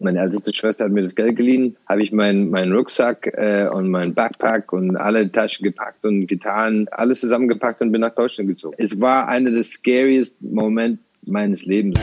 [0.00, 3.90] Meine älteste Schwester hat mir das Geld geliehen, habe ich meinen mein Rucksack äh, und
[3.90, 8.76] mein Backpack und alle Taschen gepackt und Gitarren, alles zusammengepackt und bin nach Deutschland gezogen.
[8.78, 11.98] Es war einer der scariest Momente meines Lebens.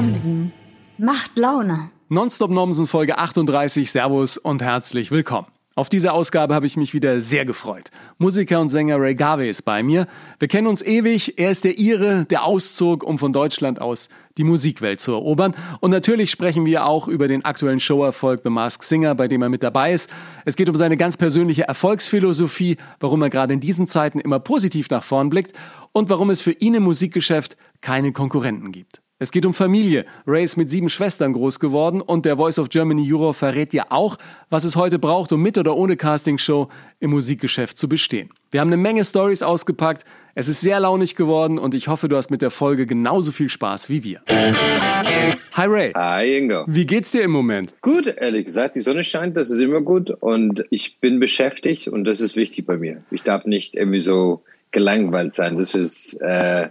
[0.00, 0.50] Nomsen.
[0.96, 1.90] Macht Laune.
[2.08, 3.90] Nonstop Nomsen Folge 38.
[3.90, 5.46] Servus und herzlich willkommen.
[5.74, 7.90] Auf diese Ausgabe habe ich mich wieder sehr gefreut.
[8.16, 10.06] Musiker und Sänger Ray Garvey ist bei mir.
[10.38, 11.38] Wir kennen uns ewig.
[11.38, 14.08] Er ist der Ire, der auszog, um von Deutschland aus
[14.38, 15.54] die Musikwelt zu erobern.
[15.80, 19.50] Und natürlich sprechen wir auch über den aktuellen Showerfolg The Masked Singer, bei dem er
[19.50, 20.08] mit dabei ist.
[20.46, 24.88] Es geht um seine ganz persönliche Erfolgsphilosophie, warum er gerade in diesen Zeiten immer positiv
[24.88, 25.52] nach vorn blickt
[25.92, 29.02] und warum es für ihn im Musikgeschäft keine Konkurrenten gibt.
[29.22, 30.06] Es geht um Familie.
[30.26, 33.92] Ray ist mit sieben Schwestern groß geworden und der Voice of Germany Euro verrät dir
[33.92, 34.16] auch,
[34.48, 38.30] was es heute braucht, um mit oder ohne Castingshow im Musikgeschäft zu bestehen.
[38.50, 40.06] Wir haben eine Menge Stories ausgepackt.
[40.34, 43.50] Es ist sehr launig geworden und ich hoffe, du hast mit der Folge genauso viel
[43.50, 44.22] Spaß wie wir.
[44.26, 45.92] Hi Ray.
[45.92, 46.64] Hi Ingo.
[46.66, 47.74] Wie geht's dir im Moment?
[47.82, 48.74] Gut, ehrlich gesagt.
[48.74, 52.64] Die Sonne scheint, das ist immer gut und ich bin beschäftigt und das ist wichtig
[52.64, 53.02] bei mir.
[53.10, 55.58] Ich darf nicht irgendwie so gelangweilt sein.
[55.58, 56.70] Das ist äh,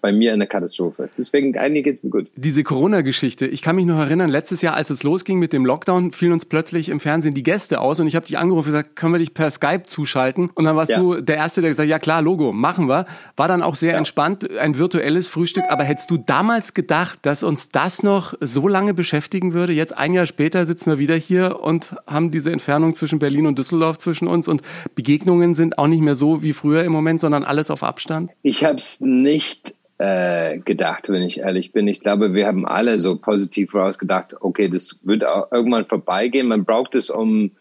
[0.00, 1.08] bei mir eine Katastrophe.
[1.16, 2.28] Deswegen, eigentlich geht's mir gut.
[2.36, 6.12] Diese Corona-Geschichte, ich kann mich noch erinnern, letztes Jahr, als es losging mit dem Lockdown,
[6.12, 8.96] fielen uns plötzlich im Fernsehen die Gäste aus und ich habe dich angerufen und gesagt,
[8.96, 10.50] können wir dich per Skype zuschalten?
[10.54, 10.98] Und dann warst ja.
[10.98, 13.06] du der Erste, der gesagt ja klar, Logo, machen wir.
[13.36, 13.98] War dann auch sehr ja.
[13.98, 15.64] entspannt, ein virtuelles Frühstück.
[15.68, 19.72] Aber hättest du damals gedacht, dass uns das noch so lange beschäftigen würde?
[19.72, 23.58] Jetzt ein Jahr später sitzen wir wieder hier und haben diese Entfernung zwischen Berlin und
[23.58, 24.62] Düsseldorf zwischen uns und
[24.94, 28.30] Begegnungen sind auch nicht mehr so wie früher im Moment, sondern alles auf Abstand?
[28.42, 31.88] Ich habe es nicht äh, gedacht, wenn ich ehrlich bin.
[31.88, 36.48] Ich glaube, wir haben alle so positiv rausgedacht, okay, das wird auch irgendwann vorbeigehen.
[36.48, 37.52] Man braucht es, um,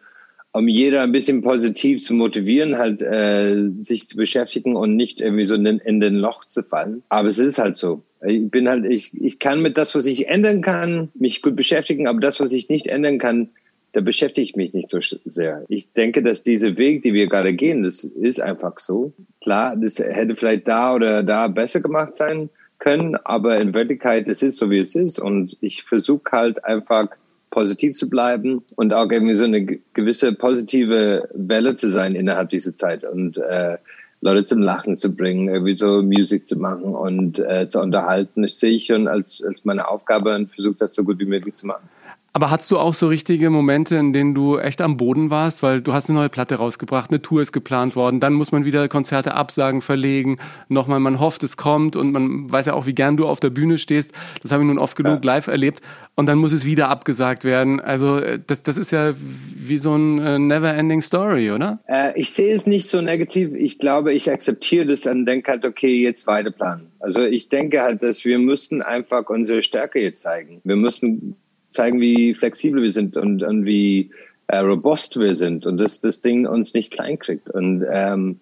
[0.52, 5.44] um jeder ein bisschen positiv zu motivieren, halt äh, sich zu beschäftigen und nicht irgendwie
[5.44, 7.04] so in in den Loch zu fallen.
[7.10, 8.04] Aber es ist halt so.
[8.26, 12.08] Ich bin halt, ich, ich kann mit das, was ich ändern kann, mich gut beschäftigen,
[12.08, 13.50] aber das, was ich nicht ändern kann,
[13.94, 15.64] da beschäftige ich mich nicht so sehr.
[15.70, 19.14] Ich denke, dass dieser Weg, die wir gerade gehen, das ist einfach so.
[19.42, 22.50] Klar, das hätte vielleicht da oder da besser gemacht sein
[22.80, 25.20] können, aber in Wirklichkeit, es ist so, wie es ist.
[25.20, 27.10] Und ich versuche halt einfach
[27.52, 32.76] positiv zu bleiben und auch irgendwie so eine gewisse positive Welle zu sein innerhalb dieser
[32.76, 33.78] Zeit und äh,
[34.22, 38.42] Leute zum Lachen zu bringen, irgendwie so Musik zu machen und äh, zu unterhalten.
[38.42, 41.54] Das sehe ich schon als, als meine Aufgabe und versuche das so gut wie möglich
[41.56, 41.88] zu machen.
[42.36, 45.82] Aber hast du auch so richtige Momente, in denen du echt am Boden warst, weil
[45.82, 48.88] du hast eine neue Platte rausgebracht, eine Tour ist geplant worden, dann muss man wieder
[48.88, 53.18] Konzerte absagen, verlegen, nochmal, man hofft, es kommt und man weiß ja auch, wie gern
[53.18, 54.14] du auf der Bühne stehst.
[54.42, 55.34] Das habe ich nun oft genug ja.
[55.34, 55.82] live erlebt
[56.16, 57.80] und dann muss es wieder abgesagt werden.
[57.80, 59.14] Also äh, das, das ist ja
[59.56, 61.82] wie so ein äh, never-ending Story, oder?
[61.88, 63.54] Äh, ich sehe es nicht so negativ.
[63.54, 66.88] Ich glaube, ich akzeptiere das und denke halt, okay, jetzt weiter planen.
[67.00, 70.62] Also ich denke halt, dass wir müssten einfach unsere Stärke jetzt zeigen.
[70.64, 71.36] Wir müssen
[71.74, 74.12] zeigen, wie flexibel wir sind und, und wie
[74.48, 77.50] äh, robust wir sind und dass das Ding uns nicht klein kriegt.
[77.50, 78.40] Und ähm,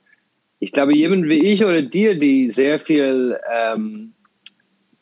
[0.59, 4.14] ich glaube, jemand wie ich oder dir, die sehr viel ähm,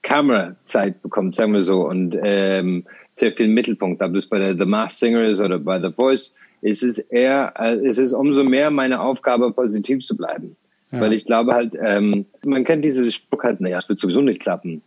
[0.02, 4.66] Kamerazeit bekommt, sagen wir so, und ähm, sehr viel Mittelpunkt, ob das bei der The
[4.66, 8.72] Masked Singer ist oder bei The Voice, ist es eher, äh, es ist umso mehr
[8.72, 10.56] meine Aufgabe, positiv zu bleiben.
[10.92, 11.02] Ja.
[11.02, 14.40] Weil ich glaube halt, ähm, man kennt dieses Spruch halt, naja, es wird sowieso nicht
[14.40, 14.82] klappen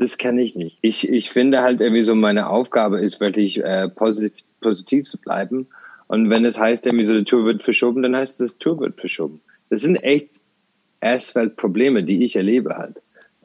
[0.00, 0.78] das kann ich nicht.
[0.80, 5.68] Ich, ich finde halt irgendwie so, meine Aufgabe ist wirklich äh, positiv, positiv zu bleiben.
[6.06, 8.80] Und wenn es heißt, irgendwie so, die Tour wird verschoben, dann heißt es, die Tour
[8.80, 9.42] wird verschoben.
[9.68, 10.40] Das sind echt
[11.00, 12.96] Asphalt-Probleme, die ich erlebe halt.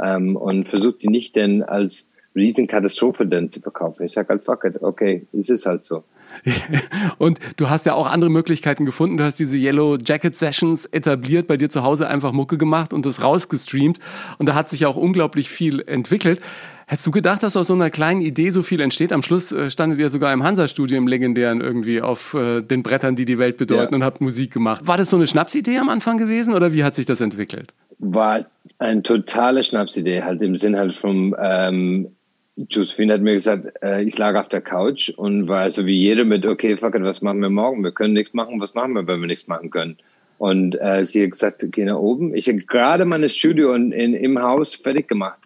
[0.01, 4.03] Ähm, und versuche die nicht denn als Riesenkatastrophe dann zu verkaufen.
[4.03, 6.05] Ich sage halt, fuck it, okay, es ist halt so.
[7.17, 9.17] Und du hast ja auch andere Möglichkeiten gefunden.
[9.17, 13.05] Du hast diese Yellow Jacket Sessions etabliert, bei dir zu Hause einfach Mucke gemacht und
[13.05, 13.99] das rausgestreamt.
[14.37, 16.41] Und da hat sich ja auch unglaublich viel entwickelt.
[16.87, 19.11] Hättest du gedacht, dass aus so einer kleinen Idee so viel entsteht?
[19.11, 23.15] Am Schluss äh, standet ihr sogar im Hansa-Studio im Legendären irgendwie auf äh, den Brettern,
[23.15, 23.97] die die Welt bedeuten ja.
[23.97, 24.85] und habt Musik gemacht.
[24.85, 27.73] War das so eine Schnapsidee am Anfang gewesen oder wie hat sich das entwickelt?
[27.97, 28.45] War
[28.77, 32.14] eine totale Schnapsidee, halt im Sinn halt vom ähm,
[32.57, 36.23] Josephine hat mir gesagt, äh, ich lag auf der Couch und war so wie jeder
[36.23, 37.83] mit, okay, fuck it, was machen wir morgen?
[37.83, 39.97] Wir können nichts machen, was machen wir, wenn wir nichts machen können?
[40.37, 42.33] Und äh, sie hat gesagt, geh nach oben.
[42.35, 45.39] Ich habe gerade mein Studio in, in, im Haus fertig gemacht.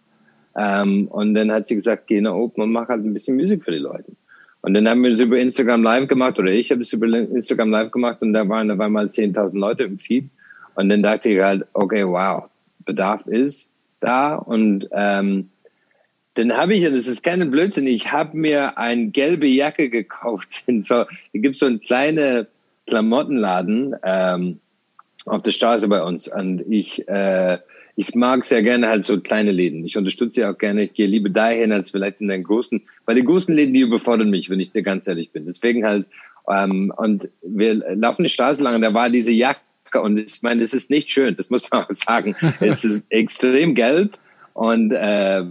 [0.56, 3.64] Ähm, und dann hat sie gesagt, geh nach oben und mach halt ein bisschen Musik
[3.64, 4.12] für die Leute.
[4.62, 7.70] Und dann haben wir das über Instagram Live gemacht oder ich habe es über Instagram
[7.70, 10.26] Live gemacht und da waren da waren mal 10.000 Leute im Feed.
[10.76, 12.50] Und dann dachte ich halt, okay, wow,
[12.86, 15.50] Bedarf ist da und ähm,
[16.40, 20.64] Dann habe ich, und das ist keine Blödsinn, ich habe mir eine gelbe Jacke gekauft.
[20.68, 22.48] In so, da gibt so einen kleinen
[22.88, 24.60] Klamottenladen ähm,
[25.26, 26.30] auf der Straße bei uns.
[26.30, 27.58] Und ich, äh,
[27.98, 29.84] ich mag sehr gerne halt so kleine Läden.
[29.84, 33.16] Ich unterstütze ja auch gerne, ich gehe lieber dahin als vielleicht in den großen, weil
[33.16, 35.46] die großen Läden, die überfordern mich, wenn ich dir ganz ehrlich bin.
[35.46, 36.06] Deswegen halt,
[36.48, 39.60] ähm, und wir laufen die Straße lang und da war diese Jacke
[40.02, 42.38] und ich meine, es ist nicht schön, das muss man auch sagen.
[42.62, 44.18] es ist extrem gelb
[44.54, 45.44] und äh,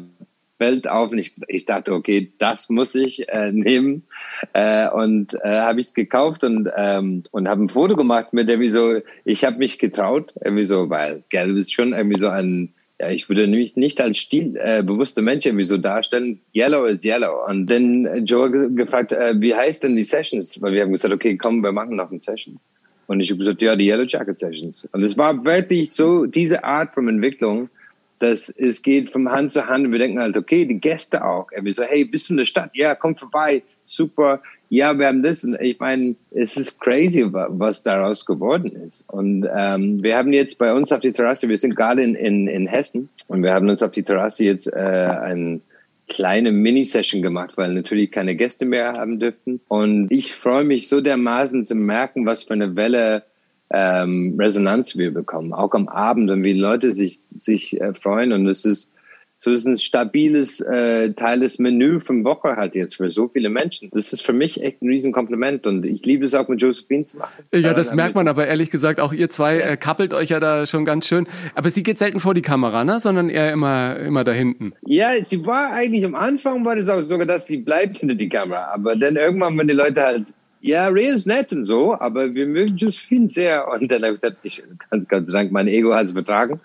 [0.59, 4.05] Welt auf und ich, ich dachte, okay, das muss ich äh, nehmen
[4.53, 8.49] äh, und äh, habe ich es gekauft und ähm, und habe ein Foto gemacht mit
[8.49, 12.75] irgendwie so, ich habe mich getraut, irgendwie so, weil gelb ist schon irgendwie so ein
[13.01, 16.41] ja, ich würde mich nicht als stilbewusster äh, Mensch irgendwie so darstellen.
[16.53, 17.47] Yellow is yellow.
[17.47, 20.61] Und dann Joe gefragt, äh, wie heißt denn die Sessions?
[20.61, 22.59] Weil wir haben gesagt, okay, komm, wir machen noch eine Session.
[23.07, 24.87] Und ich habe gesagt, ja, die Yellow Jacket Sessions.
[24.91, 27.71] Und es war wirklich so diese Art von Entwicklung,
[28.19, 29.91] dass es geht von Hand zu Hand.
[29.91, 31.49] Wir denken halt, okay, die Gäste auch.
[31.51, 32.71] Wir so, hey, bist du in der Stadt?
[32.75, 33.63] Ja, komm vorbei.
[33.85, 34.43] Super.
[34.71, 35.45] Ja, wir haben das.
[35.45, 39.09] Und ich meine, es ist crazy, was daraus geworden ist.
[39.09, 42.49] Und ähm, wir haben jetzt bei uns auf die Terrasse, wir sind gerade in, in,
[42.49, 45.63] in Hessen und wir haben uns auf die Terrasse jetzt äh, ein
[46.09, 49.61] kleine Mini-Session gemacht, weil natürlich keine Gäste mehr haben dürften.
[49.69, 53.25] Und ich freue mich so dermaßen zu merken, was für eine Welle
[53.71, 58.33] ähm, Resonanz wir bekommen, auch am Abend und wie Leute sich, sich äh, freuen.
[58.33, 58.93] Und es ist
[59.41, 63.49] so ist ein stabiles äh, Teil des Menü vom Woche halt jetzt für so viele
[63.49, 63.89] Menschen.
[63.93, 67.19] Das ist für mich echt ein Riesenkompliment und ich liebe es auch mit Josephine zu
[67.19, 67.45] machen.
[67.55, 70.67] Ja, das merkt man aber ehrlich gesagt auch ihr zwei äh, kappelt euch ja da
[70.67, 71.29] schon ganz schön.
[71.55, 72.99] Aber sie geht selten vor die Kamera, ne?
[72.99, 74.73] Sondern eher immer immer da hinten.
[74.85, 78.29] Ja, sie war eigentlich am Anfang war das auch sogar, dass sie bleibt hinter die
[78.29, 82.35] Kamera, aber dann irgendwann, wenn die Leute halt ja, Ray ist nett und so, aber
[82.35, 83.69] wir mögen Josephine sehr.
[83.69, 84.63] Und dann habe ich gesagt, ich,
[85.09, 86.61] Gott sei Dank, mein Ego hat es vertragen.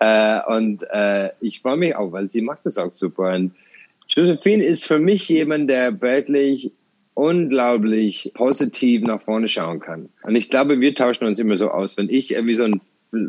[0.00, 3.34] Äh, und äh, ich freue mich auch, weil sie macht das auch super.
[3.34, 3.52] Und
[4.08, 6.72] Josephine ist für mich jemand, der wirklich
[7.14, 10.08] unglaublich positiv nach vorne schauen kann.
[10.22, 11.96] Und ich glaube, wir tauschen uns immer so aus.
[11.96, 12.80] Wenn ich irgendwie so ein,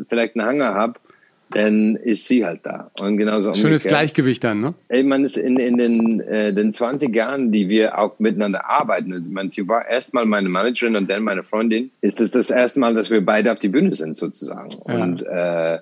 [0.08, 1.00] vielleicht einen Hanger habe,
[1.50, 2.90] dann ist sie halt da.
[3.00, 3.88] Und genauso Schönes umgekehrt.
[3.88, 4.74] Gleichgewicht dann, ne?
[4.88, 9.28] Ich meine, in, in den, äh, den 20 Jahren, die wir auch miteinander arbeiten, also,
[9.28, 12.56] ich meine, sie war erstmal meine Managerin und dann meine Freundin, ist es das, das
[12.56, 14.70] erste Mal, dass wir beide auf die Bühne sind, sozusagen.
[14.86, 15.02] Ja.
[15.02, 15.78] Und äh,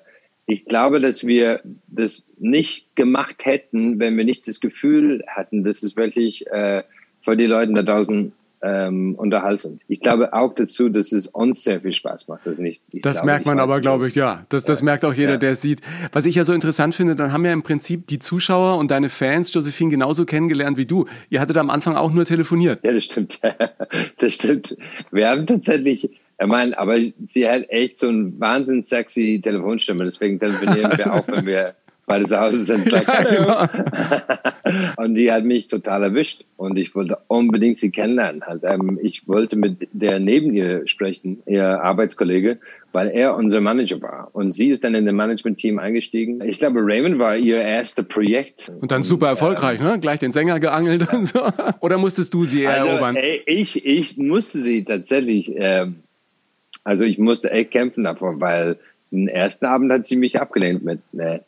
[0.47, 5.83] ich glaube, dass wir das nicht gemacht hätten, wenn wir nicht das Gefühl hatten, dass
[5.83, 6.85] es wirklich äh,
[7.21, 8.33] für die Leute da draußen
[8.67, 9.79] ähm, unterhaltsam.
[9.87, 12.47] Ich glaube auch dazu, dass es uns sehr viel Spaß macht.
[12.47, 14.43] Also nicht, das glaube, merkt man aber, glaube ich, ja.
[14.49, 14.87] Das, das ja.
[14.87, 15.39] merkt auch jeder, ja.
[15.39, 15.81] der es sieht.
[16.13, 19.09] Was ich ja so interessant finde, dann haben ja im Prinzip die Zuschauer und deine
[19.09, 21.07] Fans Josephine genauso kennengelernt wie du.
[21.31, 22.81] Ihr hattet am Anfang auch nur telefoniert.
[22.83, 23.41] Ja, das stimmt.
[24.19, 24.77] Das stimmt.
[25.11, 30.05] Wir haben tatsächlich, ich meine, aber sie hat echt so ein wahnsinnig sexy Telefonstimme.
[30.05, 31.75] Deswegen telefonieren wir auch, wenn wir
[32.07, 32.87] beide zu Hause sind.
[32.97, 33.67] Ja, genau.
[34.97, 38.43] und die hat mich total erwischt und ich wollte unbedingt sie kennenlernen.
[38.45, 42.59] Halt, ähm, ich wollte mit der neben ihr sprechen, ihr Arbeitskollege,
[42.93, 44.31] weil er unser Manager war.
[44.33, 46.41] Und sie ist dann in das Management-Team eingestiegen.
[46.43, 48.73] Ich glaube, Raymond war ihr erstes Projekt.
[48.81, 50.01] Und dann super erfolgreich, ähm, ne?
[50.01, 51.43] Gleich den Sänger geangelt und so.
[51.81, 53.17] Oder musstest du sie also, erobern?
[53.17, 55.97] Ey, ich, ich musste sie tatsächlich, ähm,
[56.85, 58.79] also ich musste echt kämpfen davor, weil
[59.11, 61.43] den ersten Abend hat sie mich abgelehnt mit, ne,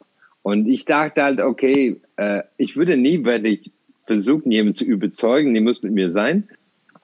[0.49, 3.71] und ich dachte halt, okay, äh, ich würde nie wirklich
[4.07, 6.49] versuchen, jemanden zu überzeugen, die muss mit mir sein.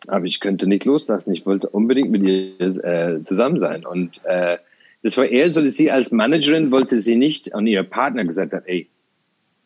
[0.09, 1.31] Aber ich könnte nicht loslassen.
[1.31, 3.85] Ich wollte unbedingt mit ihr äh, zusammen sein.
[3.85, 4.57] Und äh,
[5.03, 8.55] das war eher so, dass sie als Managerin wollte sie nicht an ihr Partner gesagt
[8.55, 8.89] hat, ey,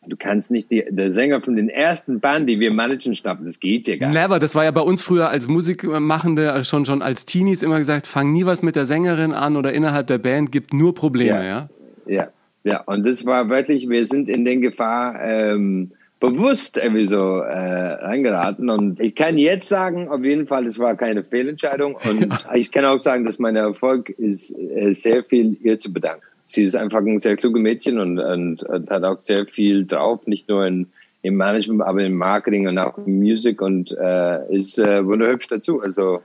[0.05, 3.45] du kannst nicht die, der Sänger von den ersten Band, die wir managen, schnappen.
[3.45, 4.21] Das geht ja gar nicht.
[4.21, 4.39] Never.
[4.39, 8.33] Das war ja bei uns früher als Musikmachende schon schon als Teenies immer gesagt, fang
[8.33, 11.69] nie was mit der Sängerin an oder innerhalb der Band gibt nur Probleme, ja.
[12.05, 12.13] Ja.
[12.13, 12.27] ja.
[12.63, 17.93] Ja, und das war wirklich, wir sind in den Gefahr ähm, bewusst irgendwie so äh,
[17.93, 18.69] reingeraten.
[18.69, 21.95] Und ich kann jetzt sagen, auf jeden Fall, es war keine Fehlentscheidung.
[21.95, 22.55] Und ja.
[22.55, 26.23] ich kann auch sagen, dass mein Erfolg ist äh, sehr viel ihr zu bedanken.
[26.45, 30.25] Sie ist einfach ein sehr kluge Mädchen und, und, und hat auch sehr viel drauf,
[30.25, 30.87] nicht nur in,
[31.21, 35.79] im Management, aber im Marketing und auch in Musik und äh, ist äh, wunderhübsch dazu.
[35.79, 36.21] Also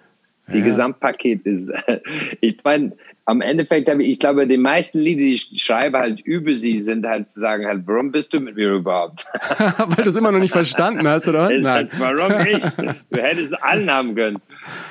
[0.49, 0.65] die ja.
[0.65, 1.73] Gesamtpaket ist,
[2.41, 2.93] ich meine,
[3.27, 6.79] am Endeffekt habe ich, ich glaube, die meisten Lieder, die ich schreibe halt über sie,
[6.79, 9.27] sind halt zu sagen halt, warum bist du mit mir überhaupt?
[9.59, 11.49] Weil du es immer noch nicht verstanden hast, oder?
[11.51, 11.65] Nein.
[11.65, 12.65] Halt, warum ich?
[13.11, 14.39] Du hättest allen haben können.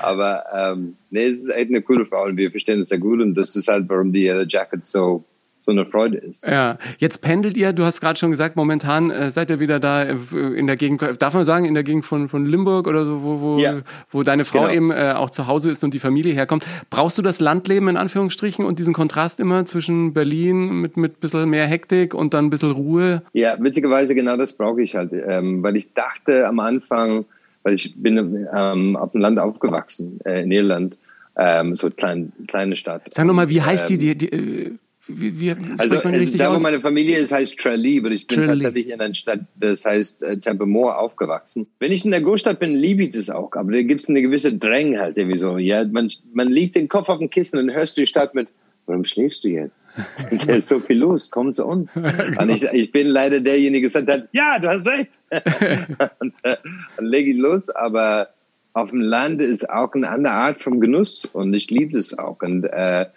[0.01, 3.21] Aber ähm, nee, es ist echt eine coole Frau und wir verstehen es sehr gut
[3.21, 5.23] und das ist halt, warum die Yellow Jackets so
[5.63, 6.43] so eine Freude ist.
[6.43, 10.03] Ja, jetzt pendelt ihr, du hast gerade schon gesagt, momentan äh, seid ihr wieder da
[10.03, 10.15] äh,
[10.55, 13.39] in der Gegend, darf man sagen, in der Gegend von, von Limburg oder so, wo,
[13.39, 13.82] wo, ja.
[14.12, 14.74] wo deine Frau genau.
[14.74, 16.65] eben äh, auch zu Hause ist und die Familie herkommt.
[16.89, 21.20] Brauchst du das Landleben in Anführungsstrichen und diesen Kontrast immer zwischen Berlin mit, mit ein
[21.22, 23.22] bisschen mehr Hektik und dann ein bisschen Ruhe?
[23.32, 27.25] Ja, witzigerweise genau das brauche ich halt, ähm, weil ich dachte am Anfang,
[27.63, 30.98] weil ich bin ähm, auf dem Land aufgewachsen, äh, in Irland,
[31.36, 33.03] ähm, so klein, kleine Stadt.
[33.12, 34.72] Sag nochmal, wie heißt die, die, die äh,
[35.07, 38.63] wie, wie also da, wo meine Familie ist, heißt Tralee, aber ich bin Tralee.
[38.63, 41.67] tatsächlich in einer Stadt, das heißt äh, Templemore, aufgewachsen.
[41.79, 44.22] Wenn ich in der Großstadt bin, liebe ich das auch, aber da gibt es eine
[44.22, 45.57] gewisse Dräng halt irgendwie so.
[45.57, 48.48] Ja, man, man liegt den Kopf auf dem Kissen und hörst die Stadt mit,
[48.86, 49.88] warum schläfst du jetzt?
[50.48, 51.91] da ist so viel los, komm zu uns.
[51.93, 52.41] genau.
[52.41, 55.19] Und ich, ich bin leider derjenige, der gesagt hat, ja, du hast recht.
[56.19, 56.55] und äh,
[56.95, 58.29] dann lege ich los, aber
[58.72, 62.41] auf dem Land ist auch eine andere Art von Genuss und ich liebe das auch.
[62.41, 63.07] Und äh,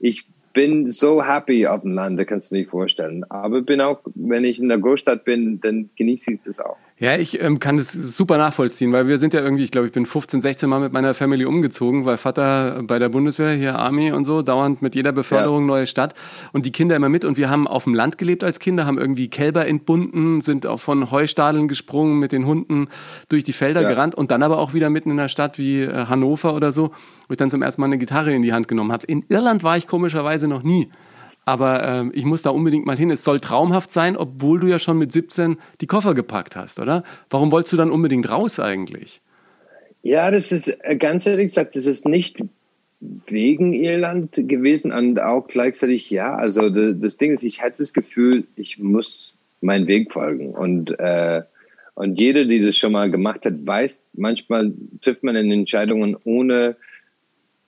[0.00, 0.26] ich
[0.56, 3.24] bin so happy auf dem Land, das kannst du nicht vorstellen.
[3.28, 6.78] Aber bin auch, wenn ich in der Großstadt bin, dann genieße ich das auch.
[6.98, 9.92] Ja, ich ähm, kann das super nachvollziehen, weil wir sind ja irgendwie, ich glaube, ich
[9.92, 14.12] bin 15, 16 Mal mit meiner Family umgezogen, weil Vater bei der Bundeswehr, hier Army
[14.12, 15.66] und so, dauernd mit jeder Beförderung ja.
[15.66, 16.14] neue Stadt
[16.54, 18.96] und die Kinder immer mit und wir haben auf dem Land gelebt als Kinder, haben
[18.96, 22.88] irgendwie Kälber entbunden, sind auch von Heustadeln gesprungen, mit den Hunden
[23.28, 23.90] durch die Felder ja.
[23.90, 26.92] gerannt und dann aber auch wieder mitten in einer Stadt wie äh, Hannover oder so,
[27.28, 29.04] wo ich dann zum ersten Mal eine Gitarre in die Hand genommen habe.
[29.04, 30.88] In Irland war ich komischerweise noch nie.
[31.46, 33.10] Aber ähm, ich muss da unbedingt mal hin.
[33.10, 37.04] Es soll traumhaft sein, obwohl du ja schon mit 17 die Koffer gepackt hast, oder?
[37.30, 39.22] Warum wolltest du dann unbedingt raus eigentlich?
[40.02, 42.38] Ja, das ist äh, ganz ehrlich gesagt, das ist nicht
[43.00, 46.34] wegen Irland gewesen und auch gleichzeitig ja.
[46.34, 51.42] Also das Ding ist, ich hatte das Gefühl, ich muss meinen Weg folgen und äh,
[51.94, 56.76] und jeder, die das schon mal gemacht hat, weiß, manchmal trifft man Entscheidungen ohne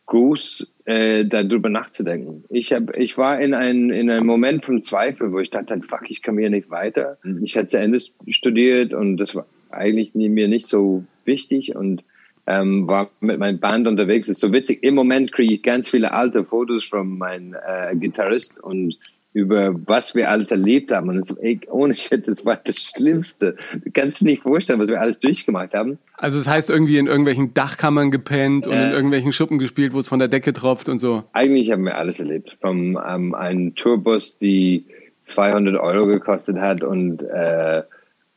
[0.09, 2.45] groß äh, darüber nachzudenken.
[2.49, 6.11] Ich hab, ich war in, ein, in einem Moment von Zweifel, wo ich dachte, fuck,
[6.11, 7.19] ich komme hier nicht weiter.
[7.43, 12.03] Ich hatte zu Ende studiert und das war eigentlich nie, mir nicht so wichtig und
[12.47, 14.27] ähm, war mit meinem Band unterwegs.
[14.27, 14.83] Das ist so witzig.
[14.83, 18.99] Im Moment kriege ich ganz viele alte Fotos von meinem äh, Gitarrist und
[19.39, 21.09] über was wir alles erlebt haben.
[21.09, 23.57] Und das, ey, ohne Shit, das war das Schlimmste.
[23.85, 25.99] Du kannst dir nicht vorstellen, was wir alles durchgemacht haben.
[26.17, 30.01] Also das heißt irgendwie in irgendwelchen Dachkammern gepennt äh, und in irgendwelchen Schuppen gespielt, wo
[30.01, 31.23] es von der Decke tropft und so.
[31.33, 32.57] Eigentlich haben wir alles erlebt.
[32.61, 34.85] Vom ähm, einem Tourbus, die
[35.21, 37.83] 200 Euro gekostet hat und äh,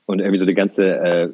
[0.05, 1.29] und irgendwie so die ganze, äh,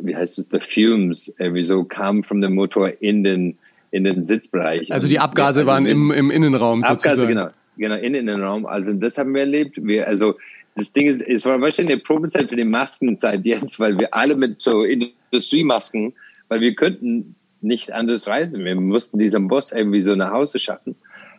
[0.00, 3.58] wie heißt es, the fumes, irgendwie so kam von dem Motor in den
[3.90, 4.92] in den Sitzbereich.
[4.92, 7.34] Also die Abgase also waren im, im Innenraum Abgase, sozusagen.
[7.34, 7.50] genau.
[7.78, 8.66] Genau, in, in den Raum.
[8.66, 9.78] Also das haben wir erlebt.
[9.80, 10.34] Wir, also
[10.74, 14.36] das Ding ist, es war wahrscheinlich eine Probezeit für die Maskenzeit jetzt, weil wir alle
[14.36, 16.14] mit so Industriemasken,
[16.48, 18.64] weil wir könnten nicht anders reisen.
[18.64, 20.94] Wir mussten diesen Bus irgendwie so nach Hause schaffen.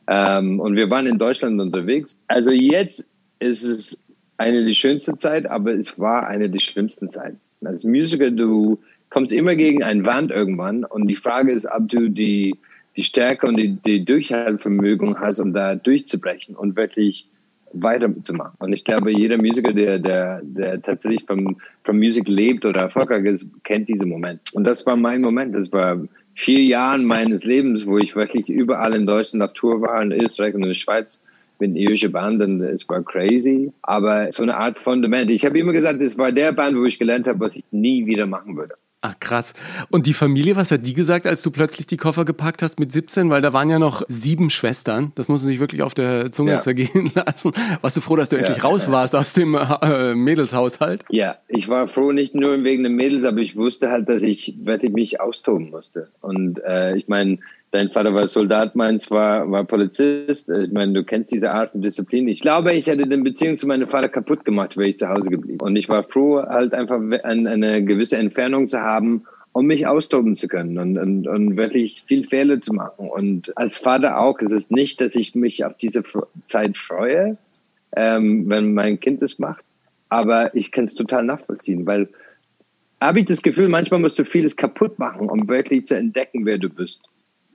[0.07, 2.17] Ähm, und wir waren in Deutschland unterwegs.
[2.27, 3.07] Also jetzt
[3.39, 4.03] ist es
[4.37, 7.39] eine der schönsten Zeit, aber es war eine der schlimmsten Zeiten.
[7.63, 8.79] Als Musiker, du
[9.09, 12.55] kommst immer gegen eine Wand irgendwann und die Frage ist, ob du die
[12.99, 17.29] die Stärke und die, die Durchhaltevermögen hast, um da durchzubrechen und wirklich
[17.71, 18.57] weiterzumachen.
[18.59, 23.23] Und ich glaube, jeder Musiker, der, der, der tatsächlich vom, vom Musik lebt oder erfolgreich
[23.23, 24.41] ist, kennt diesen Moment.
[24.51, 25.55] Und das war mein Moment.
[25.55, 25.97] Das war
[26.35, 30.53] vier Jahre meines Lebens, wo ich wirklich überall in Deutschland auf Tour war, in Österreich
[30.53, 31.21] und in der Schweiz
[31.59, 33.71] mit irische Band es war crazy.
[33.81, 35.31] Aber so eine Art Fundament.
[35.31, 38.05] Ich habe immer gesagt, es war der Band, wo ich gelernt habe, was ich nie
[38.07, 38.75] wieder machen würde.
[39.01, 39.53] Ach krass.
[39.89, 42.91] Und die Familie, was hat die gesagt, als du plötzlich die Koffer gepackt hast mit
[42.91, 43.29] 17?
[43.29, 45.13] Weil da waren ja noch sieben Schwestern.
[45.15, 46.59] Das muss man sich wirklich auf der Zunge ja.
[46.59, 47.51] zergehen lassen.
[47.79, 48.41] Warst du froh, dass du ja.
[48.41, 51.05] endlich raus warst aus dem äh, Mädelshaushalt?
[51.09, 54.55] Ja, ich war froh, nicht nur wegen den Mädels, aber ich wusste halt, dass ich,
[54.59, 56.09] ich mich austoben musste.
[56.19, 57.37] Und äh, ich meine,
[57.71, 60.49] Dein Vater war Soldat, meins war, war Polizist.
[60.49, 62.27] Ich meine, du kennst diese Art von Disziplin.
[62.27, 65.29] Ich glaube, ich hätte die Beziehung zu meinem Vater kaputt gemacht, wäre ich zu Hause
[65.29, 65.61] geblieben.
[65.61, 70.47] Und ich war froh, halt einfach eine gewisse Entfernung zu haben, um mich austoben zu
[70.47, 73.07] können und, und, und wirklich viel Fehler zu machen.
[73.07, 76.03] Und als Vater auch ist es nicht, dass ich mich auf diese
[76.47, 77.37] Zeit freue,
[77.95, 79.63] ähm, wenn mein Kind es macht.
[80.09, 82.09] Aber ich kann es total nachvollziehen, weil
[82.99, 86.57] habe ich das Gefühl, manchmal musst du vieles kaputt machen, um wirklich zu entdecken, wer
[86.57, 87.01] du bist.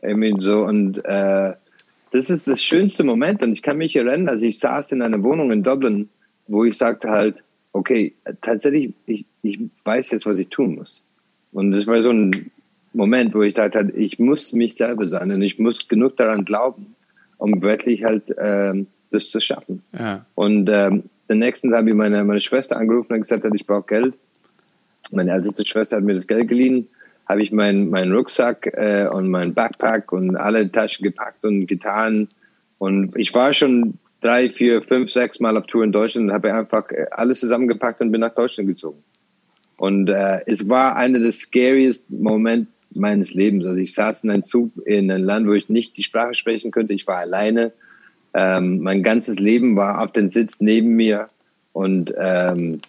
[0.07, 1.55] I mean, so, und äh,
[2.11, 3.43] das ist das schönste Moment.
[3.43, 6.09] Und ich kann mich erinnern, als ich saß in einer Wohnung in Dublin,
[6.47, 7.43] wo ich sagte halt,
[7.73, 11.05] okay, tatsächlich, ich, ich weiß jetzt, was ich tun muss.
[11.53, 12.51] Und das war so ein
[12.93, 16.45] Moment, wo ich dachte, halt, ich muss mich selber sein und ich muss genug daran
[16.45, 16.95] glauben,
[17.39, 19.83] um wirklich halt ähm, das zu schaffen.
[19.99, 20.25] Ja.
[20.35, 23.87] Und ähm, den nächsten Tag habe ich meine, meine Schwester angerufen und gesagt, ich brauche
[23.87, 24.15] Geld.
[25.11, 26.89] Meine älteste Schwester hat mir das Geld geliehen
[27.27, 32.29] habe ich meinen mein Rucksack äh, und mein Backpack und alle Taschen gepackt und getan.
[32.79, 36.53] Und ich war schon drei, vier, fünf, sechs Mal auf Tour in Deutschland und habe
[36.53, 39.03] einfach äh, alles zusammengepackt und bin nach Deutschland gezogen.
[39.77, 43.67] Und äh, es war einer der scariest Momente meines Lebens.
[43.67, 46.71] Also ich saß in einem Zug in einem Land, wo ich nicht die Sprache sprechen
[46.71, 46.93] könnte.
[46.93, 47.73] Ich war alleine.
[48.35, 51.29] Ähm, mein ganzes Leben war auf dem Sitz neben mir
[51.73, 52.81] und ähm,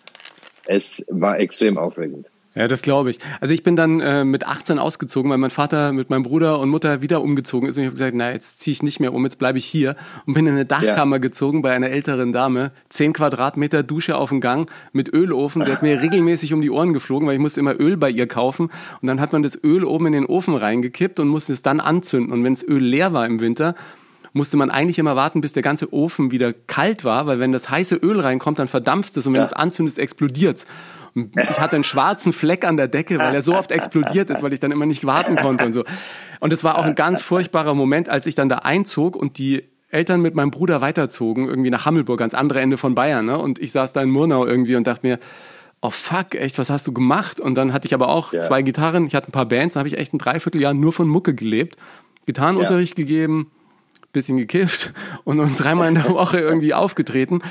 [0.67, 2.29] es war extrem aufregend.
[2.55, 3.19] Ja, das glaube ich.
[3.41, 6.69] Also ich bin dann äh, mit 18 ausgezogen, weil mein Vater mit meinem Bruder und
[6.69, 7.75] Mutter wieder umgezogen ist.
[7.75, 9.97] Und ich habe gesagt, na, jetzt ziehe ich nicht mehr um, jetzt bleibe ich hier.
[10.25, 11.21] Und bin in eine Dachkammer ja.
[11.21, 12.71] gezogen bei einer älteren Dame.
[12.87, 15.65] Zehn Quadratmeter Dusche auf dem Gang mit Ölofen.
[15.65, 18.27] Der ist mir regelmäßig um die Ohren geflogen, weil ich musste immer Öl bei ihr
[18.27, 18.69] kaufen.
[19.01, 21.81] Und dann hat man das Öl oben in den Ofen reingekippt und musste es dann
[21.81, 22.31] anzünden.
[22.31, 23.75] Und wenn das Öl leer war im Winter,
[24.35, 27.69] musste man eigentlich immer warten, bis der ganze Ofen wieder kalt war, weil wenn das
[27.69, 29.45] heiße Öl reinkommt, dann verdampft es und wenn ja.
[29.45, 30.65] es anzündet, explodiert
[31.15, 34.51] ich hatte einen schwarzen Fleck an der Decke, weil er so oft explodiert ist, weil
[34.51, 35.85] ich dann immer nicht warten konnte und so.
[36.41, 39.63] Und es war auch ein ganz furchtbarer Moment, als ich dann da einzog und die
[39.89, 43.25] Eltern mit meinem Bruder weiterzogen, irgendwie nach Hammelburg, ans andere Ende von Bayern.
[43.25, 43.37] Ne?
[43.37, 45.19] Und ich saß da in Murnau irgendwie und dachte mir,
[45.81, 47.39] oh fuck, echt, was hast du gemacht?
[47.39, 48.41] Und dann hatte ich aber auch ja.
[48.41, 51.07] zwei Gitarren, ich hatte ein paar Bands, dann habe ich echt ein Dreivierteljahr nur von
[51.07, 51.77] Mucke gelebt,
[52.25, 53.03] Gitarrenunterricht ja.
[53.03, 53.51] gegeben,
[54.15, 54.93] bisschen gekifft
[55.23, 57.41] und, und dreimal in der Woche irgendwie aufgetreten.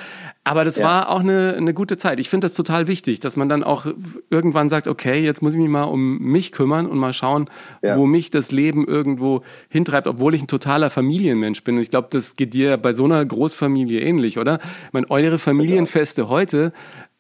[0.47, 0.85] Aber das ja.
[0.85, 2.21] war auch eine, eine gute Zeit.
[2.21, 3.87] Ich finde das total wichtig, dass man dann auch
[4.29, 7.49] irgendwann sagt, okay, jetzt muss ich mich mal um mich kümmern und mal schauen,
[7.83, 7.97] ja.
[7.97, 11.77] wo mich das Leben irgendwo hintreibt, obwohl ich ein totaler Familienmensch bin.
[11.77, 14.59] Und ich glaube, das geht dir bei so einer Großfamilie ähnlich, oder?
[14.87, 16.73] Ich meine, eure Familienfeste heute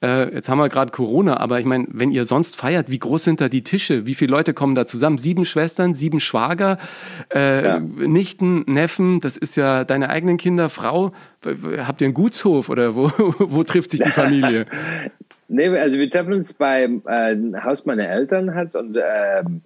[0.05, 3.25] äh, jetzt haben wir gerade Corona, aber ich meine, wenn ihr sonst feiert, wie groß
[3.25, 4.07] sind da die Tische?
[4.07, 5.17] Wie viele Leute kommen da zusammen?
[5.17, 6.79] Sieben Schwestern, sieben Schwager,
[7.35, 7.79] äh, ja.
[7.81, 11.13] Nichten, Neffen, das ist ja deine eigenen Kinder, Frau.
[11.79, 14.67] Habt ihr einen Gutshof oder wo, wo trifft sich die Familie?
[15.49, 19.63] nee, also wir treffen uns beim äh, Haus meiner Eltern halt und ähm,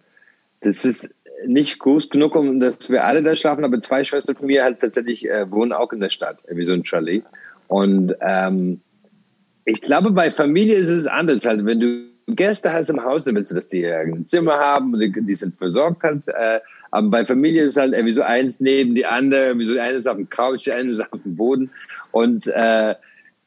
[0.61, 1.11] das ist
[1.47, 4.80] nicht groß genug, um dass wir alle da schlafen, aber zwei Schwestern von mir halt
[4.80, 7.25] tatsächlich äh, wohnen auch in der Stadt, wie so ein Chalet.
[7.68, 8.80] Und ähm,
[9.69, 11.45] ich glaube, bei Familie ist es anders.
[11.45, 14.99] Halt, wenn du Gäste hast im Haus, dann willst du, dass die ein Zimmer haben,
[14.99, 16.27] die, die sind versorgt halt.
[16.29, 16.61] Äh,
[16.91, 20.07] aber bei Familie ist es halt irgendwie so eins neben die andere, wie so eines
[20.07, 21.71] auf dem Couch, eines auf dem Boden.
[22.13, 22.95] Und äh,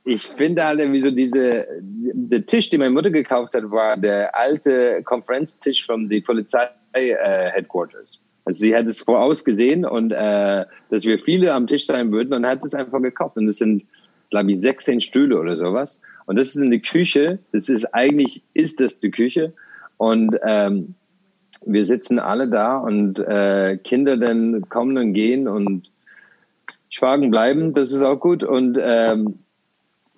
[0.03, 4.35] ich finde halt irgendwie so diese, der Tisch, den meine Mutter gekauft hat, war der
[4.35, 8.19] alte Konferenztisch von der Polizei äh, Headquarters.
[8.45, 12.45] Also sie hat es vorausgesehen und äh, dass wir viele am Tisch sein würden und
[12.45, 13.37] hat es einfach gekauft.
[13.37, 13.83] Und es sind
[14.31, 16.01] glaube ich, 16 Stühle oder sowas.
[16.25, 17.39] Und das ist eine Küche.
[17.51, 19.53] Das ist eigentlich, ist das die Küche.
[19.97, 20.95] Und ähm,
[21.63, 25.91] wir sitzen alle da und äh, Kinder dann kommen und gehen und
[26.89, 27.73] Schwagen bleiben.
[27.73, 28.43] Das ist auch gut.
[28.43, 29.39] Und ähm,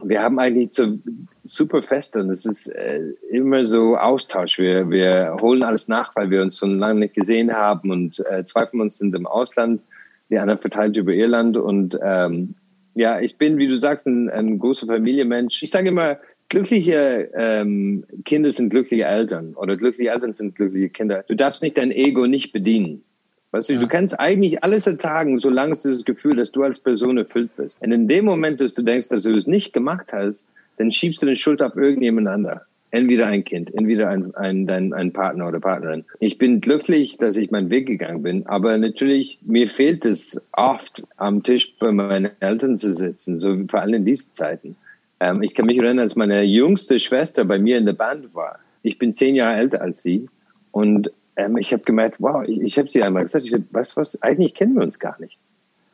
[0.01, 0.99] wir haben eigentlich so
[1.43, 4.59] super Feste und es ist äh, immer so Austausch.
[4.59, 8.45] Wir, wir holen alles nach, weil wir uns so lange nicht gesehen haben und äh,
[8.45, 9.81] zwei von uns sind im Ausland,
[10.29, 12.55] die anderen verteilt über Irland und ähm,
[12.95, 15.63] ja, ich bin, wie du sagst, ein, ein großer Familienmensch.
[15.63, 16.17] Ich sage immer,
[16.49, 21.23] glückliche ähm, Kinder sind glückliche Eltern oder glückliche Eltern sind glückliche Kinder.
[21.27, 23.03] Du darfst nicht dein Ego nicht bedienen.
[23.51, 23.79] Weißt du, ja.
[23.79, 27.81] du kannst eigentlich alles ertragen, solange es dieses Gefühl, dass du als Person erfüllt bist.
[27.81, 31.21] Und in dem Moment, dass du denkst, dass du es nicht gemacht hast, dann schiebst
[31.21, 32.61] du den Schuld auf irgendjemand anderen
[32.93, 36.05] entweder ein Kind, entweder ein, ein, ein, Partner oder Partnerin.
[36.19, 41.03] Ich bin glücklich, dass ich meinen Weg gegangen bin, aber natürlich, mir fehlt es oft,
[41.17, 44.75] am Tisch bei meinen Eltern zu sitzen, so vor allem in diesen Zeiten.
[45.19, 48.59] Ähm, ich kann mich erinnern, als meine jüngste Schwester bei mir in der Band war.
[48.83, 50.29] Ich bin zehn Jahre älter als sie
[50.71, 53.73] und ähm, ich habe gemerkt, wow, ich, ich habe sie einmal gesagt, ich hab, du
[53.73, 55.39] was, eigentlich kennen wir uns gar nicht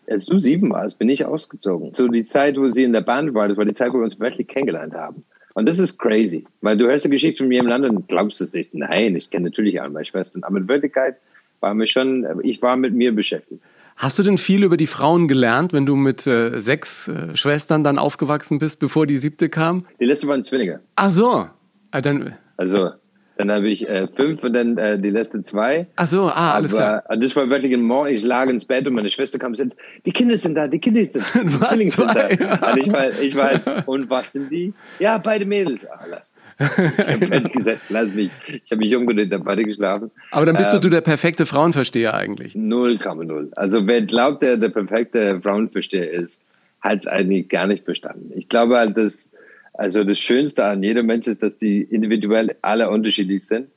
[0.09, 1.93] als du sieben warst, bin ich ausgezogen.
[1.93, 4.05] So die Zeit, wo sie in der Band war, das war die Zeit, wo wir
[4.05, 5.23] uns wirklich kennengelernt haben.
[5.53, 8.39] Und das ist crazy, weil du hörst eine Geschichte von mir im Land und glaubst
[8.41, 8.73] es nicht.
[8.73, 11.17] Nein, ich kenne natürlich alle meine Schwestern, aber in Wirklichkeit
[11.59, 13.61] war mir schon, ich war mit mir beschäftigt.
[13.97, 17.83] Hast du denn viel über die Frauen gelernt, wenn du mit äh, sechs äh, Schwestern
[17.83, 19.85] dann aufgewachsen bist, bevor die siebte kam?
[19.99, 20.79] Die letzte waren Zwillinge.
[20.95, 21.47] Ach so.
[21.91, 22.91] Ah, dann, also
[23.39, 25.87] dann habe ich äh, fünf und dann äh, die letzten zwei.
[25.95, 27.03] Ach so, ah, alles Aber, klar.
[27.07, 29.55] Und das war wirklich ein Morgen, ich lag ins Bett und meine Schwester kam und
[29.55, 32.29] sagte, die Kinder sind da, die Kinder sind, die was Zwillinge sind da.
[32.29, 32.73] Ja.
[32.73, 34.73] Und ich war, ich war halt, und was sind die?
[34.99, 35.87] Ja, beide Mädels.
[35.89, 38.29] Ah, lass Ich habe gesagt, lass mich.
[38.45, 40.11] Ich habe mich umgedreht, habe beide geschlafen.
[40.31, 42.55] Aber dann bist ähm, du der perfekte Frauenversteher eigentlich.
[42.55, 43.51] Null Komma null.
[43.55, 46.41] Also wer glaubt, der der perfekte Frauenversteher ist,
[46.81, 48.33] hat es eigentlich gar nicht verstanden.
[48.35, 49.31] Ich glaube halt, dass
[49.79, 53.69] also das Schönste an jedem Mensch ist, dass die individuell alle unterschiedlich sind.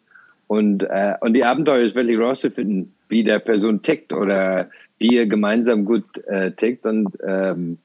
[0.48, 5.26] Und, äh, und die Abenteuer ist wirklich rauszufinden, wie der Person tickt oder wie ihr
[5.26, 6.86] gemeinsam gut äh, tickt.
[6.86, 7.78] Und ähm,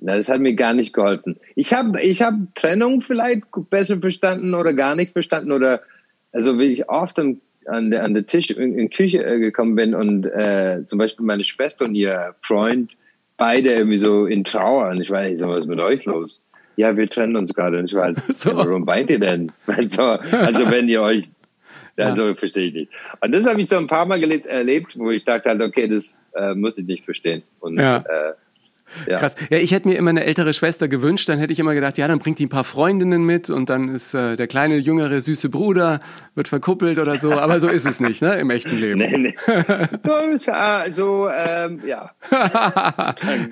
[0.00, 1.36] na, das hat mir gar nicht geholfen.
[1.54, 5.52] Ich habe ich hab Trennung vielleicht besser verstanden oder gar nicht verstanden.
[5.52, 5.80] Oder
[6.32, 9.76] also wie ich oft an, an, der, an der Tisch in, in Küche äh, gekommen
[9.76, 12.96] bin und äh, zum Beispiel meine Schwester und ihr Freund
[13.36, 14.88] beide irgendwie so in Trauer.
[14.88, 16.42] Und ich weiß nicht, was ist mit euch los?
[16.80, 17.82] Ja, wir trennen uns gerade.
[17.92, 18.50] War halt, so.
[18.50, 19.52] ja, warum weint ihr denn?
[19.66, 21.24] Also, also wenn ihr euch
[21.96, 22.34] also ja.
[22.34, 22.92] verstehe ich nicht.
[23.20, 25.86] Und das habe ich so ein paar Mal gelebt, erlebt, wo ich dachte halt, okay,
[25.86, 27.42] das äh, muss ich nicht verstehen.
[27.58, 27.98] Und ja.
[27.98, 28.32] äh,
[29.06, 29.18] ja.
[29.18, 29.34] Krass.
[29.50, 31.28] Ja, ich hätte mir immer eine ältere Schwester gewünscht.
[31.28, 33.88] Dann hätte ich immer gedacht, ja, dann bringt die ein paar Freundinnen mit und dann
[33.88, 36.00] ist äh, der kleine, jüngere, süße Bruder
[36.34, 37.32] wird verkuppelt oder so.
[37.32, 38.98] Aber so ist es nicht, ne, im echten Leben.
[38.98, 39.34] Nee, nee.
[40.50, 42.10] also, ähm, ja.
[42.30, 43.50] kein,